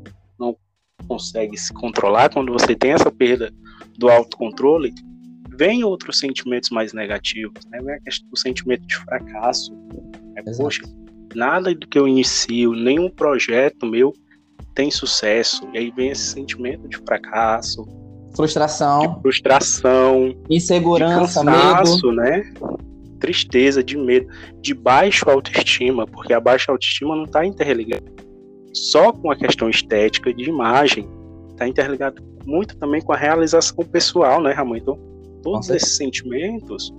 consegue 1.06 1.56
se 1.56 1.72
controlar, 1.72 2.30
quando 2.30 2.52
você 2.52 2.74
tem 2.74 2.92
essa 2.92 3.10
perda 3.10 3.52
do 3.96 4.08
autocontrole, 4.08 4.94
vem 5.56 5.84
outros 5.84 6.18
sentimentos 6.18 6.70
mais 6.70 6.92
negativos, 6.92 7.64
né? 7.70 7.80
Vem 7.82 7.98
do 8.30 8.38
sentimento 8.38 8.86
de 8.86 8.96
fracasso. 8.96 9.72
Né? 10.34 10.42
Poxa, 10.56 10.82
nada 11.34 11.74
do 11.74 11.86
que 11.86 11.98
eu 11.98 12.06
inicio, 12.06 12.72
nenhum 12.72 13.10
projeto 13.10 13.86
meu 13.86 14.12
tem 14.74 14.90
sucesso. 14.90 15.68
E 15.74 15.78
aí 15.78 15.90
vem 15.90 16.10
esse 16.10 16.28
sentimento 16.28 16.88
de 16.88 16.96
fracasso, 16.98 17.84
frustração, 18.36 19.00
de 19.00 19.22
frustração, 19.22 20.34
insegurança, 20.48 21.40
de 21.40 21.46
cansaço, 21.46 22.06
medo, 22.06 22.12
né? 22.12 22.54
Tristeza, 23.18 23.82
de 23.82 23.96
medo, 23.96 24.28
de 24.60 24.74
baixa 24.74 25.28
autoestima, 25.28 26.06
porque 26.06 26.32
a 26.32 26.38
baixa 26.38 26.70
autoestima 26.70 27.16
não 27.16 27.24
está 27.24 27.44
interligada 27.44 28.27
só 28.72 29.12
com 29.12 29.30
a 29.30 29.36
questão 29.36 29.68
estética 29.68 30.32
de 30.32 30.44
imagem, 30.44 31.08
está 31.50 31.66
interligado 31.66 32.22
muito 32.46 32.76
também 32.76 33.00
com 33.00 33.12
a 33.12 33.16
realização 33.16 33.84
pessoal, 33.84 34.40
né, 34.40 34.52
Ramon? 34.52 34.76
Então, 34.76 34.98
todos 35.42 35.68
esses 35.70 35.96
sentimentos 35.96 36.92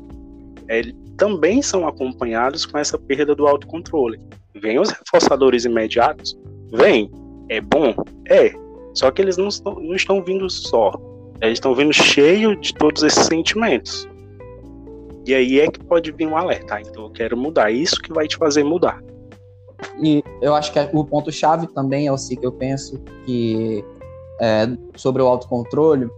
é, 0.68 0.84
também 1.18 1.62
são 1.62 1.88
acompanhados 1.88 2.66
com 2.66 2.78
essa 2.78 2.98
perda 2.98 3.34
do 3.34 3.48
autocontrole. 3.48 4.20
Vem 4.56 4.80
os 4.80 4.92
reforçadores 4.92 5.66
imediatos? 5.66 6.38
Vem. 6.72 7.12
É 7.50 7.60
bom? 7.60 7.96
É. 8.28 8.54
Só 8.94 9.10
que 9.10 9.22
eles 9.22 9.38
não 9.38 9.48
estão, 9.48 9.76
não 9.76 9.96
estão 9.96 10.24
vindo 10.24 10.50
só. 10.50 10.94
Eles 11.42 11.54
estão 11.54 11.74
vindo 11.74 11.94
cheio 11.94 12.56
de 12.56 12.74
todos 12.74 13.02
esses 13.02 13.26
sentimentos. 13.26 14.08
E 15.26 15.34
aí 15.34 15.60
é 15.60 15.68
que 15.70 15.84
pode 15.84 16.12
vir 16.12 16.28
um 16.28 16.38
alerta. 16.38 16.76
Ah, 16.76 16.82
então 16.82 17.04
eu 17.04 17.10
quero 17.12 17.38
mudar. 17.38 17.72
Isso 17.72 18.00
que 18.02 18.14
vai 18.14 18.28
te 18.28 18.38
fazer 18.38 18.64
mudar. 18.64 19.02
E 20.02 20.24
eu 20.42 20.56
acho 20.56 20.72
que 20.72 20.80
o 20.94 21.04
ponto-chave 21.04 21.68
também 21.68 22.08
é 22.08 22.12
o 22.12 22.18
que 22.18 22.40
eu 22.42 22.52
penso 22.52 23.00
que 23.26 23.84
é, 24.42 24.68
sobre 24.96 25.22
o 25.22 25.28
autocontrole 25.28 26.10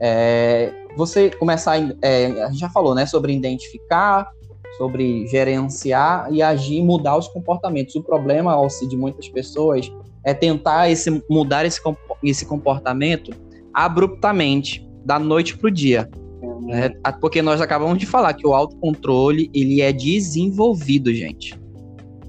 é 0.00 0.72
você 0.96 1.30
começar. 1.30 1.76
É, 2.02 2.26
a 2.42 2.48
gente 2.48 2.60
já 2.60 2.70
falou, 2.70 2.94
né? 2.94 3.06
Sobre 3.06 3.32
identificar, 3.32 4.30
sobre 4.78 5.26
gerenciar 5.26 6.32
e 6.32 6.42
agir, 6.42 6.82
mudar 6.82 7.16
os 7.16 7.28
comportamentos. 7.28 7.94
O 7.94 8.02
problema, 8.02 8.52
Alci, 8.52 8.86
de 8.86 8.96
muitas 8.96 9.28
pessoas 9.28 9.90
é 10.24 10.34
tentar 10.34 10.90
esse, 10.90 11.22
mudar 11.30 11.64
esse, 11.64 11.80
esse 12.22 12.46
comportamento 12.46 13.30
abruptamente, 13.72 14.86
da 15.04 15.18
noite 15.18 15.56
para 15.56 15.68
o 15.68 15.70
dia. 15.70 16.10
Né? 16.62 16.88
Porque 17.20 17.40
nós 17.40 17.60
acabamos 17.60 17.98
de 17.98 18.06
falar 18.06 18.34
que 18.34 18.46
o 18.46 18.54
autocontrole 18.54 19.50
ele 19.54 19.80
é 19.80 19.92
desenvolvido, 19.92 21.14
gente. 21.14 21.54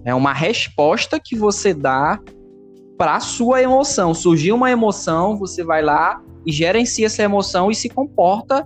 É 0.08 0.16
uma 0.16 0.32
resposta 0.32 1.20
que 1.20 1.36
você 1.36 1.74
dá 1.74 2.18
para 2.98 3.20
sua 3.20 3.62
emoção. 3.62 4.14
Surgiu 4.14 4.56
uma 4.56 4.72
emoção, 4.72 5.38
você 5.38 5.66
vai 5.66 5.82
lá 5.82 6.24
e 6.46 6.52
gerencia 6.54 7.08
essa 7.08 7.22
emoção 7.24 7.70
e 7.70 7.76
se 7.76 7.90
comporta 7.90 8.66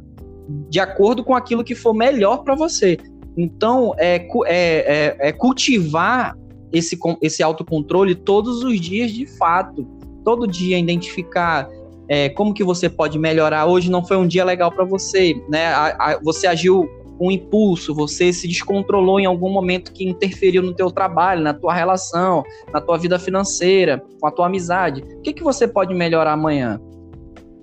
de 0.70 0.80
acordo 0.80 1.24
com 1.24 1.34
aquilo 1.34 1.64
que 1.64 1.74
for 1.74 1.96
melhor 1.96 2.44
para 2.44 2.54
você. 2.54 2.96
Então, 3.36 3.96
é, 3.98 4.18
é, 4.18 4.50
é, 4.50 5.18
é, 5.30 5.32
cultivar 5.32 6.38
esse, 6.72 6.96
esse 7.24 7.42
autocontrole 7.42 8.14
todos 8.14 8.64
os 8.64 8.80
dias 8.80 9.12
de 9.12 9.26
fato. 9.26 9.88
Todo 10.24 10.46
dia 10.46 10.78
identificar 10.78 11.68
é, 12.08 12.30
como 12.30 12.54
que 12.54 12.64
você 12.64 12.88
pode 12.88 13.18
melhorar. 13.18 13.66
Hoje 13.66 13.90
não 13.90 14.06
foi 14.06 14.18
um 14.18 14.28
dia 14.28 14.46
legal 14.46 14.72
para 14.72 14.86
você, 14.86 15.34
né? 15.50 15.74
A, 15.74 15.88
a, 15.88 16.20
você 16.22 16.46
agiu 16.46 16.88
com 17.18 17.32
impulso, 17.32 17.94
você 17.94 18.34
se 18.34 18.48
descontrolou 18.48 19.20
em 19.20 19.26
algum 19.26 19.52
momento 19.52 19.94
que 19.94 20.04
interferiu 20.04 20.62
no 20.62 20.74
teu 20.74 20.92
trabalho, 20.92 21.42
na 21.42 21.54
tua 21.54 21.74
relação, 21.74 22.44
na 22.74 22.82
tua 22.82 22.98
vida 22.98 23.20
financeira, 23.20 24.04
com 24.20 24.28
a 24.28 24.32
tua 24.32 24.48
amizade. 24.48 25.02
O 25.02 25.22
que, 25.22 25.34
que 25.34 25.44
você 25.44 25.68
pode 25.68 25.94
melhorar 25.94 26.34
amanhã? 26.34 26.80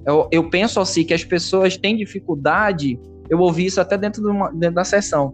Eu, 0.07 0.29
eu 0.31 0.49
penso 0.49 0.81
assim 0.81 1.05
que 1.05 1.13
as 1.13 1.25
pessoas 1.25 1.77
têm 1.77 1.97
dificuldade. 1.97 2.99
Eu 3.29 3.41
ouvi 3.41 3.67
isso 3.67 3.81
até 3.81 3.99
dentro, 3.99 4.23
de 4.23 4.29
uma, 4.29 4.51
dentro 4.51 4.77
da 4.77 4.85
sessão 4.85 5.33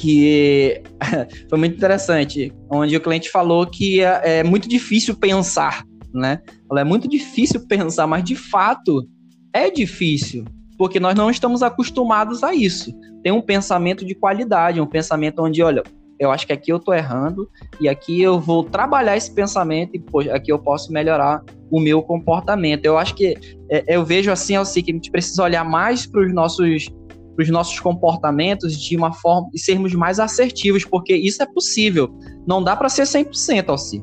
que 0.00 0.82
foi 1.48 1.58
muito 1.58 1.76
interessante, 1.76 2.52
onde 2.70 2.96
o 2.96 3.00
cliente 3.00 3.30
falou 3.30 3.66
que 3.66 4.00
é, 4.00 4.38
é 4.38 4.44
muito 4.44 4.66
difícil 4.66 5.14
pensar, 5.14 5.84
né? 6.12 6.40
É 6.76 6.84
muito 6.84 7.06
difícil 7.06 7.66
pensar, 7.66 8.06
mas 8.06 8.24
de 8.24 8.34
fato 8.34 9.06
é 9.52 9.70
difícil, 9.70 10.44
porque 10.80 10.98
nós 10.98 11.14
não 11.14 11.28
estamos 11.28 11.62
acostumados 11.62 12.42
a 12.42 12.54
isso. 12.54 12.90
Tem 13.22 13.30
um 13.30 13.42
pensamento 13.42 14.02
de 14.02 14.14
qualidade, 14.14 14.80
um 14.80 14.86
pensamento 14.86 15.42
onde, 15.42 15.62
olha, 15.62 15.82
eu 16.18 16.30
acho 16.30 16.46
que 16.46 16.54
aqui 16.54 16.72
eu 16.72 16.78
estou 16.78 16.94
errando 16.94 17.50
e 17.78 17.86
aqui 17.86 18.22
eu 18.22 18.40
vou 18.40 18.64
trabalhar 18.64 19.14
esse 19.14 19.30
pensamento 19.30 19.90
e 19.92 19.98
pô, 19.98 20.20
aqui 20.20 20.50
eu 20.50 20.58
posso 20.58 20.90
melhorar 20.90 21.44
o 21.70 21.78
meu 21.78 22.02
comportamento. 22.02 22.86
Eu 22.86 22.96
acho 22.96 23.14
que 23.14 23.36
é, 23.70 23.94
eu 23.94 24.06
vejo 24.06 24.32
assim, 24.32 24.56
assim 24.56 24.82
que 24.82 24.90
a 24.90 24.94
gente 24.94 25.10
precisa 25.10 25.42
olhar 25.42 25.66
mais 25.66 26.06
para 26.06 26.22
os 26.22 26.32
nossos 26.32 26.88
para 27.36 27.42
os 27.42 27.50
nossos 27.50 27.78
comportamentos 27.78 28.74
de 28.80 28.96
uma 28.96 29.12
forma 29.12 29.50
e 29.52 29.58
sermos 29.58 29.92
mais 29.92 30.18
assertivos, 30.18 30.82
porque 30.82 31.14
isso 31.14 31.42
é 31.42 31.46
possível. 31.46 32.08
Não 32.46 32.64
dá 32.64 32.74
para 32.74 32.88
ser 32.88 33.02
100%, 33.02 33.68
Alci. 33.68 34.02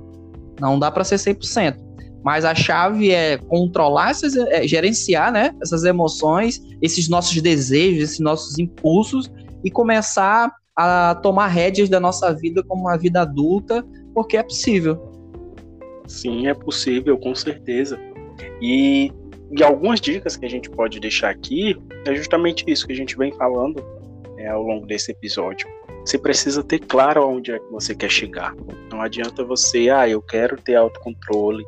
Não 0.62 0.78
dá 0.78 0.92
para 0.92 1.04
ser 1.04 1.16
100%. 1.16 1.87
Mas 2.24 2.44
a 2.46 2.54
chave 2.54 3.12
é 3.12 3.38
controlar, 3.38 4.12
essas, 4.12 4.36
é, 4.36 4.68
gerenciar 4.68 5.32
né, 5.32 5.56
essas 5.62 5.84
emoções, 5.84 6.62
esses 6.82 7.08
nossos 7.08 7.42
desejos, 7.42 8.04
esses 8.04 8.20
nossos 8.20 8.60
impulsos 8.60 9.32
e 9.64 9.72
começar 9.72 10.52
a 10.76 11.16
tomar 11.16 11.48
rédeas 11.48 11.90
da 11.90 12.00
nossa 12.00 12.34
vida 12.34 12.64
como 12.64 12.84
uma 12.84 12.98
vida 12.98 13.22
adulta, 13.22 13.84
porque 14.14 14.38
é 14.38 14.44
possível. 14.44 15.12
Sim, 16.06 16.48
é 16.48 16.54
possível, 16.54 17.18
com 17.18 17.34
certeza. 17.34 18.00
E 18.62 19.12
e 19.52 19.64
algumas 19.64 20.02
dicas 20.02 20.36
que 20.36 20.46
a 20.46 20.50
gente 20.50 20.70
pode 20.70 21.00
deixar 21.00 21.30
aqui 21.30 21.76
é 22.06 22.14
justamente 22.14 22.66
isso 22.68 22.86
que 22.86 22.94
a 22.94 22.96
gente 22.96 23.18
vem 23.18 23.32
falando 23.32 23.84
é, 24.38 24.48
ao 24.50 24.62
longo 24.62 24.86
desse 24.86 25.12
episódio. 25.12 25.68
Você 26.06 26.18
precisa 26.18 26.64
ter 26.64 26.80
claro 26.80 27.24
aonde 27.24 27.52
é 27.52 27.60
que 27.60 27.72
você 27.72 27.96
quer 27.96 28.10
chegar. 28.10 28.54
Não 28.92 29.02
adianta 29.02 29.44
você, 29.44 29.90
ah, 29.90 30.08
eu 30.08 30.22
quero 30.22 30.58
ter 30.58 30.76
autocontrole. 30.76 31.66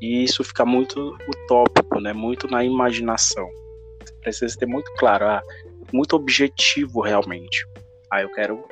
E 0.00 0.22
isso 0.24 0.44
fica 0.44 0.64
muito 0.64 1.16
utópico, 1.28 2.00
né? 2.00 2.12
Muito 2.12 2.46
na 2.48 2.64
imaginação. 2.64 3.48
Precisa 4.22 4.56
ter 4.56 4.66
muito 4.66 4.90
claro, 4.94 5.26
ah, 5.26 5.42
muito 5.92 6.14
objetivo 6.14 7.00
realmente. 7.00 7.66
Ah, 8.10 8.22
eu 8.22 8.30
quero 8.32 8.64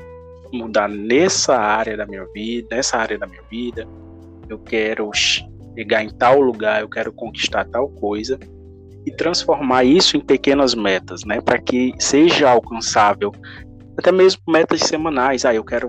mudar 0.53 0.89
nessa 0.89 1.57
área 1.57 1.97
da 1.97 2.07
minha 2.07 2.25
vida, 2.33 2.69
nessa 2.77 2.97
área 2.97 3.19
da 3.19 3.27
minha 3.27 3.43
vida. 3.51 3.87
Eu 4.49 4.59
quero 4.59 5.11
chegar 5.13 6.05
em 6.05 6.11
tal 6.11 6.41
lugar, 6.41 6.81
eu 6.81 6.89
quero 6.89 7.13
conquistar 7.13 7.65
tal 7.67 7.89
coisa 7.89 8.39
e 9.05 9.11
transformar 9.13 9.85
isso 9.85 10.17
em 10.17 10.21
pequenas 10.21 10.75
metas, 10.75 11.25
né, 11.25 11.41
para 11.41 11.61
que 11.61 11.95
seja 11.99 12.51
alcançável, 12.51 13.31
até 13.97 14.11
mesmo 14.11 14.43
metas 14.49 14.81
semanais. 14.81 15.45
Ah, 15.45 15.55
eu 15.55 15.65
quero, 15.65 15.89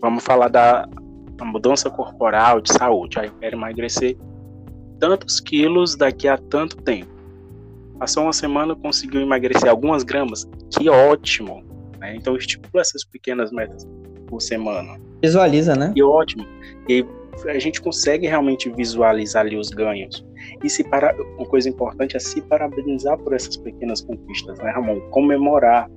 vamos 0.00 0.24
falar 0.24 0.48
da 0.48 0.88
mudança 1.42 1.88
corporal, 1.90 2.60
de 2.60 2.72
saúde. 2.72 3.18
Ah, 3.18 3.26
eu 3.26 3.32
quero 3.40 3.56
emagrecer 3.56 4.16
tantos 4.98 5.40
quilos 5.40 5.96
daqui 5.96 6.28
a 6.28 6.36
tanto 6.36 6.76
tempo. 6.76 7.10
Passou 7.98 8.24
uma 8.24 8.32
semana, 8.32 8.74
conseguiu 8.74 9.20
emagrecer 9.20 9.68
algumas 9.68 10.02
gramas, 10.02 10.46
que 10.70 10.88
ótimo. 10.88 11.64
Né? 11.98 12.16
Então 12.16 12.36
estipula 12.36 12.82
essas 12.82 13.04
pequenas 13.04 13.50
metas 13.50 13.86
por 14.26 14.40
semana. 14.40 15.00
Visualiza, 15.22 15.74
né? 15.74 15.92
Que 15.94 16.02
ótimo. 16.02 16.46
E 16.88 17.04
a 17.46 17.58
gente 17.58 17.80
consegue 17.80 18.26
realmente 18.26 18.70
visualizar 18.70 19.44
ali 19.44 19.56
os 19.56 19.70
ganhos. 19.70 20.24
E 20.62 20.70
se 20.70 20.84
para, 20.84 21.14
uma 21.36 21.46
coisa 21.46 21.68
importante 21.68 22.16
é 22.16 22.20
se 22.20 22.40
parabenizar 22.42 23.18
por 23.18 23.34
essas 23.34 23.56
pequenas 23.56 24.00
conquistas, 24.00 24.58
né, 24.58 24.70
Ramon? 24.70 25.00
Comemorar. 25.10 25.90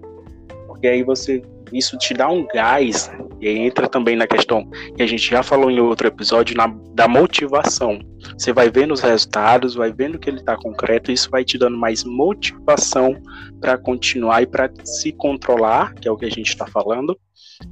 Porque 0.69 0.87
aí 0.87 1.03
você 1.03 1.41
isso 1.71 1.97
te 1.97 2.13
dá 2.13 2.27
um 2.27 2.47
gás 2.47 3.11
e 3.39 3.47
aí 3.47 3.57
entra 3.59 3.87
também 3.87 4.15
na 4.15 4.25
questão 4.25 4.67
que 4.95 5.03
a 5.03 5.07
gente 5.07 5.29
já 5.29 5.43
falou 5.43 5.69
em 5.69 5.79
outro 5.79 6.07
episódio 6.07 6.55
na, 6.57 6.67
da 6.93 7.07
motivação. 7.07 7.99
Você 8.37 8.51
vai 8.51 8.69
vendo 8.69 8.93
os 8.93 9.01
resultados, 9.01 9.75
vai 9.75 9.91
vendo 9.91 10.17
que 10.17 10.29
ele 10.29 10.39
está 10.39 10.57
concreto, 10.57 11.11
e 11.11 11.13
isso 11.13 11.29
vai 11.29 11.43
te 11.43 11.57
dando 11.57 11.77
mais 11.77 12.03
motivação 12.03 13.21
para 13.61 13.77
continuar 13.77 14.41
e 14.41 14.47
para 14.47 14.69
se 14.83 15.11
controlar, 15.11 15.93
que 15.93 16.07
é 16.07 16.11
o 16.11 16.17
que 16.17 16.25
a 16.25 16.31
gente 16.31 16.49
está 16.49 16.65
falando, 16.65 17.17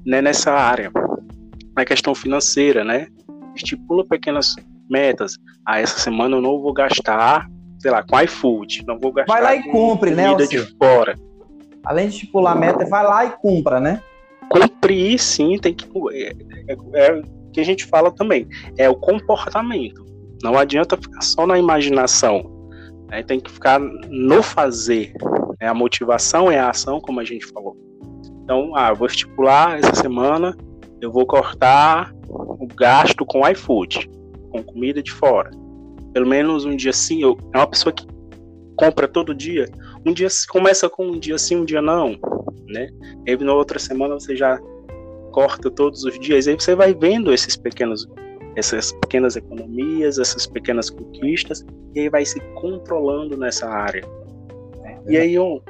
né, 0.05 0.21
nessa 0.21 0.51
área. 0.51 0.91
Na 1.75 1.86
questão 1.86 2.13
financeira, 2.13 2.83
né? 2.83 3.07
estipula 3.57 4.05
pequenas 4.07 4.55
metas. 4.89 5.38
Ah, 5.65 5.79
essa 5.79 5.99
semana 5.99 6.38
eu 6.38 6.41
não 6.41 6.62
vou 6.62 6.73
gastar, 6.73 7.47
sei 7.79 7.91
lá, 7.91 8.03
com 8.03 8.19
iFood, 8.21 8.86
não 8.86 8.99
vou 8.99 9.12
gastar 9.12 9.33
vai 9.33 9.43
lá 9.43 9.55
e 9.55 9.63
cumpre, 9.69 10.12
né, 10.12 10.29
comida 10.29 10.47
de 10.47 10.60
fora. 10.77 11.15
Além 11.88 12.10
de 12.10 12.15
estipular 12.15 12.58
meta, 12.58 12.86
vai 12.86 13.04
lá 13.04 13.26
e 13.26 13.30
cumpra, 13.41 13.80
né? 13.80 14.02
Cumprir, 14.50 15.17
sim, 15.17 15.58
tem 15.58 15.73
que 15.73 15.88
é, 16.12 16.34
é, 16.67 16.78
é 16.93 17.13
o 17.13 17.52
que 17.52 17.62
a 17.62 17.63
gente 17.63 17.86
fala 17.86 18.12
também, 18.12 18.47
é 18.78 18.89
o 18.89 18.95
comportamento. 18.95 20.06
Não 20.43 20.58
adianta 20.58 20.97
ficar 20.97 21.21
só 21.21 21.47
na 21.47 21.58
imaginação, 21.58 22.69
né? 23.10 23.23
tem 23.23 23.39
que 23.39 23.50
ficar 23.50 23.80
no 23.80 24.43
fazer. 24.43 25.13
Né? 25.60 25.67
A 25.67 25.73
motivação 25.73 26.52
é 26.52 26.60
a 26.60 26.69
ação, 26.69 27.00
como 27.00 27.21
a 27.21 27.23
gente 27.23 27.45
falou. 27.47 27.76
Então, 28.43 28.76
ah, 28.76 28.93
vou 28.93 29.08
estipular 29.08 29.80
essa 29.80 29.95
semana, 29.95 30.56
eu 31.02 31.12
vou 31.12 31.26
cortar 31.26 32.13
o 32.28 32.67
gasto 32.67 33.26
com 33.26 33.47
iFood, 33.47 34.10
com 34.52 34.62
comida 34.62 35.02
de 35.02 35.12
fora. 35.12 35.50
Pelo 36.13 36.28
menos 36.28 36.65
um 36.65 36.76
dia 36.76 36.93
sim, 36.93 37.21
eu, 37.21 37.38
é 37.54 37.58
uma 37.58 37.67
pessoa 37.67 37.93
que 37.93 38.06
compra 38.76 39.08
todo 39.08 39.34
dia. 39.34 39.69
Um 40.08 40.13
dia 40.13 40.30
começa 40.48 40.89
com 40.89 41.08
um 41.08 41.20
dia 41.20 41.38
sim, 41.38 41.58
um 41.58 41.65
dia 41.65 41.82
não, 41.82 42.17
né? 42.65 42.89
E 43.26 43.32
aí 43.32 43.38
na 43.38 43.54
outra 43.54 43.78
semana 43.78 44.13
você 44.13 44.38
já 44.38 44.58
corta 45.34 45.70
todos 45.70 46.06
os 46.06 46.17
dias. 46.17 46.48
Aí 46.48 46.56
você 46.56 46.74
vai 46.76 46.93
vendo 46.93 47.34
esses 47.34 47.58
pequenos 47.58 48.08
essas 48.56 48.93
pequenas 48.93 49.36
economias, 49.36 50.17
essas 50.17 50.48
pequenas 50.48 50.89
conquistas, 50.89 51.63
e 51.93 52.00
aí 52.00 52.10
vai 52.10 52.26
se 52.26 52.39
controlando 52.56 53.38
nessa 53.38 53.70
área. 53.70 54.04
E 55.08 55.15
aí, 55.15 55.38
uma 55.38 55.62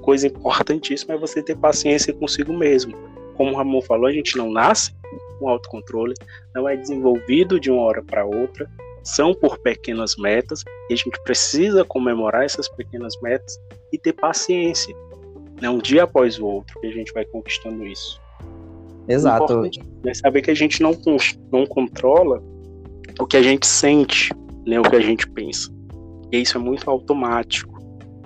coisa 0.00 0.26
importantíssima 0.26 1.14
é 1.14 1.18
você 1.18 1.42
ter 1.42 1.56
paciência 1.56 2.14
consigo 2.14 2.52
mesmo. 2.52 2.96
Como 3.36 3.52
o 3.52 3.56
Ramon 3.56 3.82
falou, 3.82 4.06
a 4.06 4.12
gente 4.12 4.38
não 4.38 4.50
nasce 4.50 4.94
com 5.38 5.48
autocontrole, 5.48 6.14
não 6.54 6.66
é 6.66 6.76
desenvolvido 6.76 7.60
de 7.60 7.70
uma 7.70 7.82
hora 7.82 8.02
para 8.02 8.24
outra, 8.24 8.70
são 9.08 9.32
por 9.32 9.58
pequenas 9.58 10.16
metas 10.16 10.62
e 10.90 10.92
a 10.92 10.96
gente 10.96 11.18
precisa 11.22 11.84
comemorar 11.84 12.44
essas 12.44 12.68
pequenas 12.68 13.18
metas 13.22 13.58
e 13.92 13.98
ter 13.98 14.12
paciência. 14.12 14.94
Né? 15.60 15.70
Um 15.70 15.78
dia 15.78 16.04
após 16.04 16.38
o 16.38 16.46
outro 16.46 16.78
que 16.80 16.86
a 16.86 16.92
gente 16.92 17.12
vai 17.12 17.24
conquistando 17.24 17.86
isso. 17.86 18.20
Exato. 19.08 19.62
É 20.04 20.14
saber 20.14 20.42
que 20.42 20.50
a 20.50 20.54
gente 20.54 20.82
não, 20.82 20.92
não 21.50 21.66
controla 21.66 22.42
o 23.18 23.26
que 23.26 23.38
a 23.38 23.42
gente 23.42 23.66
sente, 23.66 24.30
né, 24.66 24.78
o 24.78 24.82
que 24.82 24.96
a 24.96 25.00
gente 25.00 25.28
pensa. 25.30 25.72
E 26.30 26.42
isso 26.42 26.58
é 26.58 26.60
muito 26.60 26.88
automático. 26.90 27.78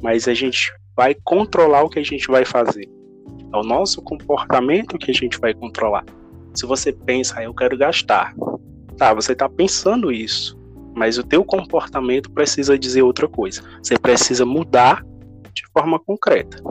Mas 0.03 0.27
a 0.27 0.35
gente 0.35 0.73
vai 0.97 1.15
controlar 1.23 1.85
o 1.85 1.89
que 1.89 2.01
a 2.01 2.05
gente 2.05 2.27
vai 2.27 2.45
fazer. 2.45 2.89
É 3.53 3.57
o 3.57 3.63
nosso 3.63 4.03
comportamento 4.03 4.99
que 4.99 5.13
a 5.13 5.15
gente 5.15 5.39
vai 5.39 5.55
controlar. 5.55 6.05
Se 6.53 6.67
você 6.67 6.93
pensa, 6.93 7.39
ah, 7.39 7.45
eu 7.45 7.55
quero 7.55 7.79
gastar. 7.79 8.35
Tá, 8.99 9.15
você 9.15 9.33
está 9.33 9.49
pensando 9.49 10.11
isso. 10.11 10.61
Mas 10.95 11.19
o 11.19 11.23
teu 11.23 11.45
comportamento 11.45 12.31
precisa 12.31 12.79
dizer 12.79 13.03
outra 13.03 13.29
coisa. 13.29 13.63
Você 13.83 13.99
precisa 13.99 14.45
mudar 14.45 15.05
de 15.53 15.63
forma 15.73 15.99
concreta. 15.99 16.63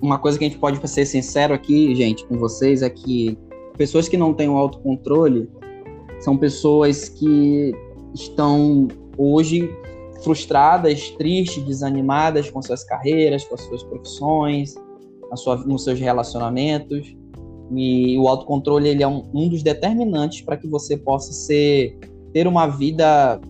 Uma 0.00 0.18
coisa 0.18 0.38
que 0.38 0.44
a 0.44 0.48
gente 0.48 0.58
pode 0.58 0.86
ser 0.88 1.06
sincero 1.06 1.54
aqui, 1.54 1.94
gente, 1.94 2.26
com 2.26 2.38
vocês, 2.38 2.82
é 2.82 2.90
que 2.90 3.38
pessoas 3.76 4.08
que 4.08 4.16
não 4.16 4.32
têm 4.32 4.48
o 4.48 4.56
autocontrole 4.56 5.48
são 6.20 6.36
pessoas 6.36 7.08
que 7.08 7.72
estão 8.14 8.88
hoje 9.16 9.70
frustradas, 10.22 11.10
tristes, 11.10 11.62
desanimadas 11.64 12.50
com 12.50 12.62
suas 12.62 12.84
carreiras, 12.84 13.44
com 13.44 13.54
as 13.54 13.62
suas 13.62 13.82
profissões, 13.82 14.74
sua, 15.34 15.56
nos 15.56 15.84
seus 15.84 15.98
relacionamentos. 15.98 17.16
E 17.74 18.18
o 18.18 18.28
autocontrole 18.28 18.88
ele 18.88 19.02
é 19.02 19.08
um, 19.08 19.24
um 19.32 19.48
dos 19.48 19.62
determinantes 19.62 20.42
para 20.42 20.56
que 20.56 20.68
você 20.68 20.96
possa 20.96 21.32
ser 21.32 21.98
ter 22.32 22.46
uma 22.46 22.66
vida 22.66 23.40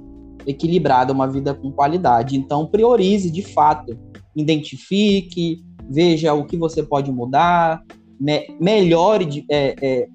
equilibrada, 0.47 1.12
uma 1.12 1.29
vida 1.29 1.55
com 1.55 1.71
qualidade. 1.71 2.37
Então, 2.37 2.66
priorize 2.66 3.31
de 3.31 3.42
fato, 3.42 3.97
identifique, 4.35 5.62
veja 5.88 6.35
o 6.35 6.45
que 6.45 6.57
você 6.57 6.83
pode 6.83 7.11
mudar, 7.12 7.83
me, 8.18 8.47
melhore, 8.61 9.45
é, 9.51 9.75
é, 9.81 10.09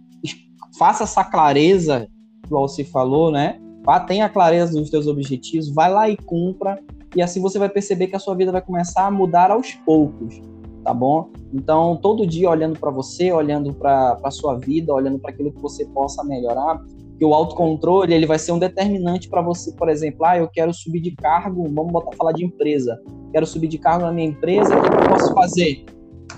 faça 0.77 1.03
essa 1.03 1.23
clareza 1.23 2.07
que 2.45 2.53
o 2.53 2.57
Alci 2.57 2.83
falou, 2.83 3.31
né? 3.31 3.59
Tenha 4.05 4.27
clareza 4.27 4.77
dos 4.77 4.89
seus 4.89 5.07
objetivos, 5.07 5.69
vai 5.69 5.91
lá 5.91 6.09
e 6.09 6.17
cumpra, 6.17 6.77
e 7.15 7.21
assim 7.21 7.41
você 7.41 7.57
vai 7.57 7.69
perceber 7.69 8.07
que 8.07 8.15
a 8.15 8.19
sua 8.19 8.35
vida 8.35 8.51
vai 8.51 8.61
começar 8.61 9.07
a 9.07 9.11
mudar 9.11 9.49
aos 9.49 9.73
poucos, 9.85 10.41
tá 10.83 10.93
bom? 10.93 11.29
Então, 11.53 11.95
todo 11.95 12.27
dia 12.27 12.49
olhando 12.49 12.77
para 12.77 12.91
você, 12.91 13.31
olhando 13.31 13.73
para 13.73 14.19
a 14.21 14.31
sua 14.31 14.55
vida, 14.55 14.93
olhando 14.93 15.19
para 15.19 15.31
aquilo 15.31 15.53
que 15.53 15.61
você 15.61 15.85
possa 15.85 16.21
melhorar, 16.23 16.83
que 17.17 17.25
o 17.25 17.33
autocontrole 17.33 18.13
ele 18.13 18.25
vai 18.25 18.37
ser 18.37 18.51
um 18.51 18.59
determinante 18.59 19.27
para 19.27 19.41
você, 19.41 19.71
por 19.73 19.89
exemplo, 19.89 20.25
ah, 20.25 20.37
eu 20.37 20.47
quero 20.47 20.73
subir 20.73 21.01
de 21.01 21.11
cargo, 21.11 21.63
vamos 21.63 21.91
botar 21.91 22.15
falar 22.15 22.31
de 22.31 22.45
empresa, 22.45 23.01
quero 23.31 23.45
subir 23.45 23.67
de 23.67 23.77
cargo 23.77 24.05
na 24.05 24.11
minha 24.11 24.27
empresa, 24.27 24.77
o 24.77 24.81
que 24.81 24.87
eu 24.87 25.09
posso 25.09 25.33
fazer? 25.33 25.85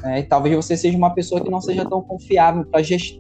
É, 0.04 0.22
talvez 0.22 0.56
você 0.56 0.78
seja 0.78 0.98
uma 0.98 1.14
pessoa 1.14 1.42
que 1.42 1.50
não 1.50 1.60
seja 1.60 1.84
tão 1.84 2.02
confiável 2.02 2.66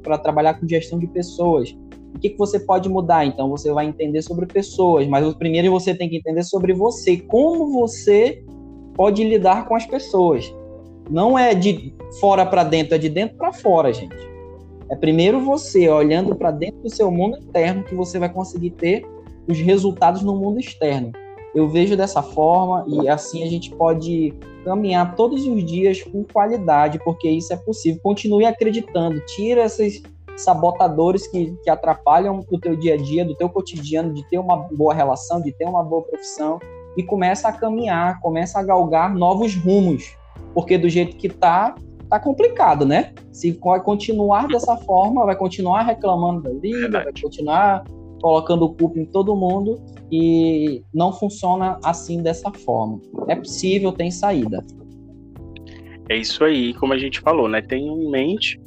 para 0.01 0.17
trabalhar 0.17 0.53
com 0.53 0.67
gestão 0.67 0.97
de 0.97 1.07
pessoas. 1.07 1.75
O 2.15 2.19
que, 2.19 2.29
que 2.29 2.37
você 2.37 2.59
pode 2.59 2.87
mudar? 2.87 3.25
Então, 3.25 3.49
você 3.49 3.71
vai 3.71 3.85
entender 3.85 4.21
sobre 4.21 4.45
pessoas, 4.45 5.07
mas 5.07 5.25
o 5.27 5.37
primeiro 5.37 5.71
você 5.71 5.93
tem 5.93 6.09
que 6.09 6.17
entender 6.17 6.43
sobre 6.43 6.73
você, 6.73 7.17
como 7.17 7.71
você 7.71 8.43
pode 8.95 9.23
lidar 9.23 9.67
com 9.67 9.75
as 9.75 9.85
pessoas. 9.85 10.53
Não 11.09 11.37
é 11.37 11.53
de 11.53 11.93
fora 12.19 12.45
para 12.45 12.63
dentro, 12.63 12.95
é 12.95 12.97
de 12.97 13.09
dentro 13.09 13.37
para 13.37 13.51
fora, 13.51 13.93
gente. 13.93 14.28
É 14.89 14.95
primeiro 14.95 15.39
você 15.39 15.87
olhando 15.87 16.35
para 16.35 16.51
dentro 16.51 16.81
do 16.81 16.89
seu 16.89 17.11
mundo 17.11 17.37
interno 17.37 17.83
que 17.83 17.93
você 17.93 18.17
vai 18.17 18.29
conseguir 18.29 18.71
ter 18.71 19.05
os 19.47 19.59
resultados 19.59 20.21
no 20.21 20.35
mundo 20.35 20.59
externo. 20.59 21.11
Eu 21.53 21.67
vejo 21.67 21.95
dessa 21.95 22.21
forma 22.21 22.85
e 22.87 23.07
assim 23.07 23.43
a 23.43 23.47
gente 23.47 23.71
pode 23.71 24.33
caminhar 24.63 25.15
todos 25.15 25.45
os 25.47 25.65
dias 25.65 26.03
com 26.03 26.23
qualidade, 26.23 26.99
porque 27.03 27.29
isso 27.29 27.53
é 27.53 27.57
possível. 27.57 27.99
Continue 28.03 28.45
acreditando, 28.45 29.19
tira 29.21 29.65
esses 29.65 30.01
sabotadores 30.37 31.27
que, 31.27 31.55
que 31.63 31.69
atrapalham 31.69 32.45
o 32.49 32.59
teu 32.59 32.75
dia 32.75 32.93
a 32.93 32.97
dia, 32.97 33.25
do 33.25 33.35
teu 33.35 33.49
cotidiano, 33.49 34.13
de 34.13 34.27
ter 34.29 34.37
uma 34.37 34.57
boa 34.57 34.93
relação, 34.93 35.41
de 35.41 35.51
ter 35.51 35.65
uma 35.65 35.83
boa 35.83 36.03
profissão 36.03 36.59
e 36.95 37.03
começa 37.03 37.47
a 37.47 37.53
caminhar, 37.53 38.19
começa 38.21 38.59
a 38.59 38.63
galgar 38.63 39.13
novos 39.13 39.55
rumos, 39.55 40.15
porque 40.53 40.77
do 40.77 40.89
jeito 40.89 41.15
que 41.15 41.29
tá, 41.29 41.75
tá 42.09 42.19
complicado, 42.19 42.85
né? 42.85 43.13
Se 43.31 43.51
vai 43.51 43.81
continuar 43.81 44.47
dessa 44.47 44.75
forma, 44.77 45.25
vai 45.25 45.35
continuar 45.35 45.83
reclamando 45.83 46.41
da 46.41 46.51
vida, 46.59 47.03
vai 47.03 47.13
continuar 47.21 47.83
colocando 48.21 48.65
o 48.65 48.73
culpa 48.73 48.99
em 48.99 49.05
todo 49.05 49.35
mundo 49.35 49.79
e 50.11 50.83
não 50.93 51.13
funciona 51.13 51.79
assim 51.83 52.21
dessa 52.21 52.51
forma. 52.51 52.99
É 53.27 53.35
possível, 53.35 53.91
tem 53.91 54.11
saída. 54.11 54.65
É 56.09 56.17
isso 56.17 56.43
aí, 56.43 56.73
como 56.73 56.93
a 56.93 56.97
gente 56.97 57.19
falou, 57.19 57.47
né? 57.47 57.61
Tenha 57.61 57.91
em 57.91 58.09
mente 58.09 58.59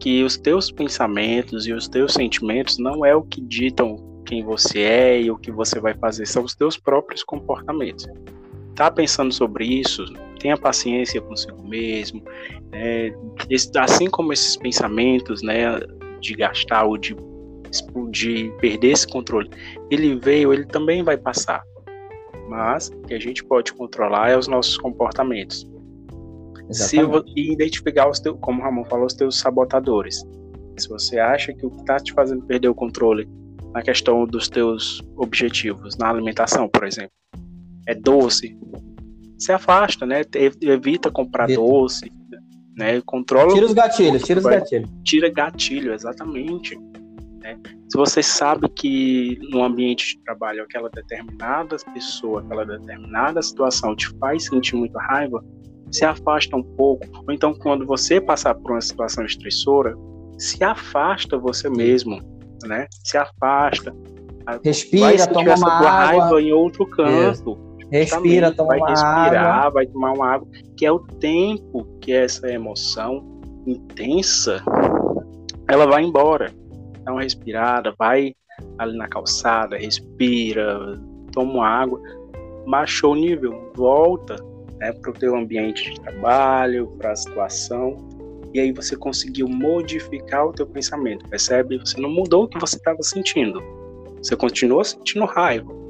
que 0.00 0.24
os 0.24 0.36
teus 0.36 0.70
pensamentos 0.70 1.66
e 1.66 1.72
os 1.72 1.86
teus 1.86 2.12
sentimentos 2.12 2.76
não 2.78 3.06
é 3.06 3.14
o 3.14 3.22
que 3.22 3.40
ditam 3.40 3.96
quem 4.26 4.42
você 4.42 4.80
é 4.80 5.20
e 5.22 5.30
o 5.30 5.38
que 5.38 5.52
você 5.52 5.80
vai 5.80 5.94
fazer, 5.94 6.26
são 6.26 6.42
os 6.42 6.54
teus 6.54 6.76
próprios 6.76 7.22
comportamentos. 7.22 8.06
Tá 8.74 8.90
pensando 8.90 9.32
sobre 9.32 9.64
isso? 9.64 10.02
Tenha 10.42 10.56
paciência 10.56 11.20
consigo 11.20 11.62
mesmo, 11.62 12.20
né? 12.72 13.14
assim 13.78 14.10
como 14.10 14.32
esses 14.32 14.56
pensamentos, 14.56 15.40
né, 15.40 15.78
de 16.20 16.34
gastar 16.34 16.84
ou 16.84 16.98
de 16.98 17.14
de 18.10 18.52
perder 18.60 18.90
esse 18.90 19.06
controle, 19.06 19.48
ele 19.90 20.14
veio, 20.16 20.52
ele 20.52 20.66
também 20.66 21.02
vai 21.02 21.16
passar. 21.16 21.62
Mas 22.48 22.88
o 22.88 23.02
que 23.02 23.14
a 23.14 23.18
gente 23.18 23.42
pode 23.42 23.72
controlar 23.72 24.30
é 24.30 24.36
os 24.36 24.46
nossos 24.46 24.76
comportamentos. 24.76 25.66
Exatamente. 26.68 27.32
Se 27.32 27.40
e 27.40 27.52
identificar 27.52 28.10
os 28.10 28.20
teus, 28.20 28.36
como 28.40 28.60
o 28.60 28.62
Ramon 28.62 28.84
falou, 28.84 29.06
os 29.06 29.14
teus 29.14 29.38
sabotadores. 29.38 30.22
Se 30.76 30.88
você 30.88 31.18
acha 31.18 31.52
que 31.54 31.64
o 31.64 31.70
que 31.70 31.80
está 31.80 31.96
te 31.98 32.12
fazendo 32.12 32.44
perder 32.44 32.68
o 32.68 32.74
controle 32.74 33.26
na 33.72 33.82
questão 33.82 34.26
dos 34.26 34.48
teus 34.48 35.02
objetivos, 35.16 35.96
na 35.96 36.10
alimentação, 36.10 36.68
por 36.68 36.84
exemplo, 36.84 37.12
é 37.86 37.94
doce, 37.94 38.54
se 39.42 39.52
afasta, 39.52 40.06
né? 40.06 40.22
Evita 40.60 41.10
comprar 41.10 41.50
Evita. 41.50 41.60
doce, 41.60 42.12
né? 42.76 43.00
Controla. 43.04 43.52
Tira 43.52 43.66
os 43.66 43.72
gatilhos, 43.72 44.22
tira 44.22 44.38
os 44.38 44.46
gatilhos. 44.46 44.90
Tira 45.04 45.28
gatilho, 45.28 45.92
exatamente. 45.92 46.78
Né? 47.40 47.58
Se 47.88 47.98
você 47.98 48.22
sabe 48.22 48.68
que 48.68 49.38
no 49.50 49.64
ambiente 49.64 50.16
de 50.16 50.24
trabalho 50.24 50.62
aquela 50.62 50.88
determinada 50.88 51.76
pessoa, 51.92 52.40
aquela 52.40 52.64
determinada 52.64 53.42
situação 53.42 53.96
te 53.96 54.08
faz 54.18 54.44
sentir 54.44 54.76
muita 54.76 55.00
raiva, 55.00 55.44
se 55.90 56.04
afasta 56.04 56.56
um 56.56 56.62
pouco. 56.62 57.04
Ou 57.26 57.34
então, 57.34 57.52
quando 57.52 57.84
você 57.84 58.20
passar 58.20 58.54
por 58.54 58.70
uma 58.70 58.80
situação 58.80 59.24
estressora, 59.24 59.94
se 60.38 60.62
afasta 60.62 61.36
você 61.36 61.68
mesmo, 61.68 62.20
né? 62.64 62.86
Se 63.04 63.18
afasta. 63.18 63.92
Respira, 64.64 65.26
toma 65.26 65.54
uma 65.56 65.72
água. 65.72 65.90
raiva 65.90 66.42
em 66.42 66.52
outro 66.52 66.86
canto. 66.86 67.71
Respira, 67.92 68.50
toma 68.52 68.68
vai 68.68 68.78
uma 68.78 68.88
respirar, 68.88 69.58
água. 69.58 69.70
vai 69.70 69.86
tomar 69.86 70.12
uma 70.12 70.26
água, 70.26 70.48
que 70.78 70.86
é 70.86 70.90
o 70.90 70.98
tempo 70.98 71.84
que 72.00 72.10
essa 72.10 72.50
emoção 72.50 73.22
intensa 73.66 74.64
ela 75.68 75.86
vai 75.86 76.02
embora. 76.02 76.50
Dá 77.04 77.12
uma 77.12 77.22
respirada, 77.22 77.94
vai 77.98 78.34
ali 78.78 78.96
na 78.96 79.06
calçada, 79.08 79.76
respira, 79.76 80.98
toma 81.32 81.52
uma 81.52 81.68
água, 81.68 82.00
baixou 82.66 83.12
o 83.12 83.16
nível, 83.16 83.70
volta 83.74 84.36
né, 84.78 84.92
para 84.92 85.10
o 85.10 85.14
teu 85.14 85.36
ambiente 85.36 85.92
de 85.92 86.00
trabalho, 86.00 86.86
para 86.98 87.12
a 87.12 87.16
situação, 87.16 87.98
e 88.54 88.60
aí 88.60 88.72
você 88.72 88.96
conseguiu 88.96 89.48
modificar 89.48 90.46
o 90.46 90.52
teu 90.52 90.66
pensamento, 90.66 91.28
percebe? 91.28 91.78
Você 91.78 92.00
não 92.00 92.10
mudou 92.10 92.44
o 92.44 92.48
que 92.48 92.58
você 92.58 92.76
estava 92.76 93.02
sentindo, 93.02 93.62
você 94.16 94.34
continuou 94.36 94.82
sentindo 94.84 95.24
raiva, 95.26 95.81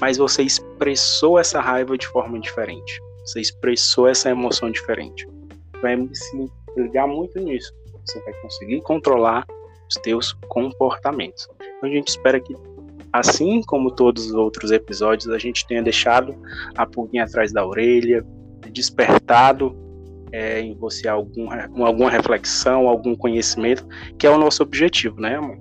mas 0.00 0.16
você 0.16 0.42
expressou 0.42 1.38
essa 1.38 1.60
raiva 1.60 1.96
de 1.96 2.06
forma 2.06 2.38
diferente, 2.40 3.00
você 3.24 3.40
expressou 3.40 4.08
essa 4.08 4.30
emoção 4.30 4.70
diferente. 4.70 5.28
Vai 5.82 5.96
se 6.12 6.50
ligar 6.76 7.06
muito 7.06 7.38
nisso, 7.38 7.72
você 8.06 8.20
vai 8.20 8.32
conseguir 8.40 8.80
controlar 8.82 9.46
os 9.88 9.94
teus 10.02 10.32
comportamentos. 10.48 11.48
Então 11.60 11.88
a 11.88 11.92
gente 11.92 12.08
espera 12.08 12.40
que 12.40 12.54
assim 13.12 13.62
como 13.62 13.90
todos 13.90 14.26
os 14.26 14.34
outros 14.34 14.70
episódios, 14.70 15.28
a 15.30 15.38
gente 15.38 15.66
tenha 15.66 15.82
deixado 15.82 16.34
a 16.76 16.86
pulguinha 16.86 17.24
atrás 17.24 17.52
da 17.52 17.66
orelha, 17.66 18.24
despertado 18.70 19.76
é, 20.32 20.60
em 20.60 20.74
você 20.74 21.08
algum, 21.08 21.48
alguma 21.84 22.10
reflexão, 22.10 22.88
algum 22.88 23.16
conhecimento, 23.16 23.86
que 24.16 24.26
é 24.26 24.30
o 24.30 24.38
nosso 24.38 24.62
objetivo, 24.62 25.20
né, 25.20 25.36
amor? 25.36 25.58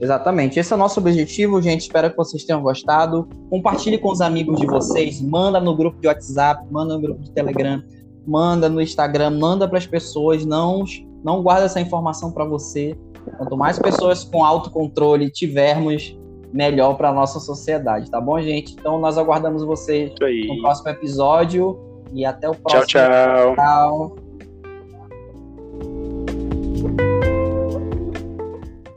Exatamente. 0.00 0.58
Esse 0.58 0.72
é 0.72 0.76
o 0.76 0.78
nosso 0.78 0.98
objetivo, 0.98 1.60
gente. 1.60 1.82
Espero 1.82 2.10
que 2.10 2.16
vocês 2.16 2.44
tenham 2.44 2.62
gostado. 2.62 3.28
Compartilhe 3.50 3.98
com 3.98 4.10
os 4.10 4.20
amigos 4.20 4.58
de 4.58 4.66
vocês, 4.66 5.20
manda 5.20 5.60
no 5.60 5.76
grupo 5.76 6.00
de 6.00 6.08
WhatsApp, 6.08 6.64
manda 6.70 6.94
no 6.94 7.00
grupo 7.00 7.20
de 7.20 7.30
Telegram, 7.32 7.82
manda 8.26 8.68
no 8.68 8.80
Instagram, 8.80 9.38
manda 9.38 9.68
para 9.68 9.78
as 9.78 9.86
pessoas. 9.86 10.46
Não, 10.46 10.84
não 11.22 11.42
guarda 11.42 11.66
essa 11.66 11.80
informação 11.80 12.32
para 12.32 12.44
você. 12.44 12.96
Quanto 13.36 13.56
mais 13.56 13.78
pessoas 13.78 14.24
com 14.24 14.42
autocontrole 14.42 15.30
tivermos, 15.30 16.18
melhor 16.52 16.94
para 16.94 17.10
a 17.10 17.12
nossa 17.12 17.38
sociedade, 17.38 18.10
tá 18.10 18.20
bom, 18.20 18.40
gente? 18.40 18.72
Então 18.72 18.98
nós 18.98 19.16
aguardamos 19.18 19.62
vocês 19.62 20.12
no 20.48 20.62
próximo 20.62 20.88
episódio 20.88 21.78
e 22.12 22.24
até 22.24 22.48
o 22.48 22.54
próximo. 22.54 22.86
Tchau, 22.86 23.54
tchau. 23.54 23.54
tchau. 23.54 24.29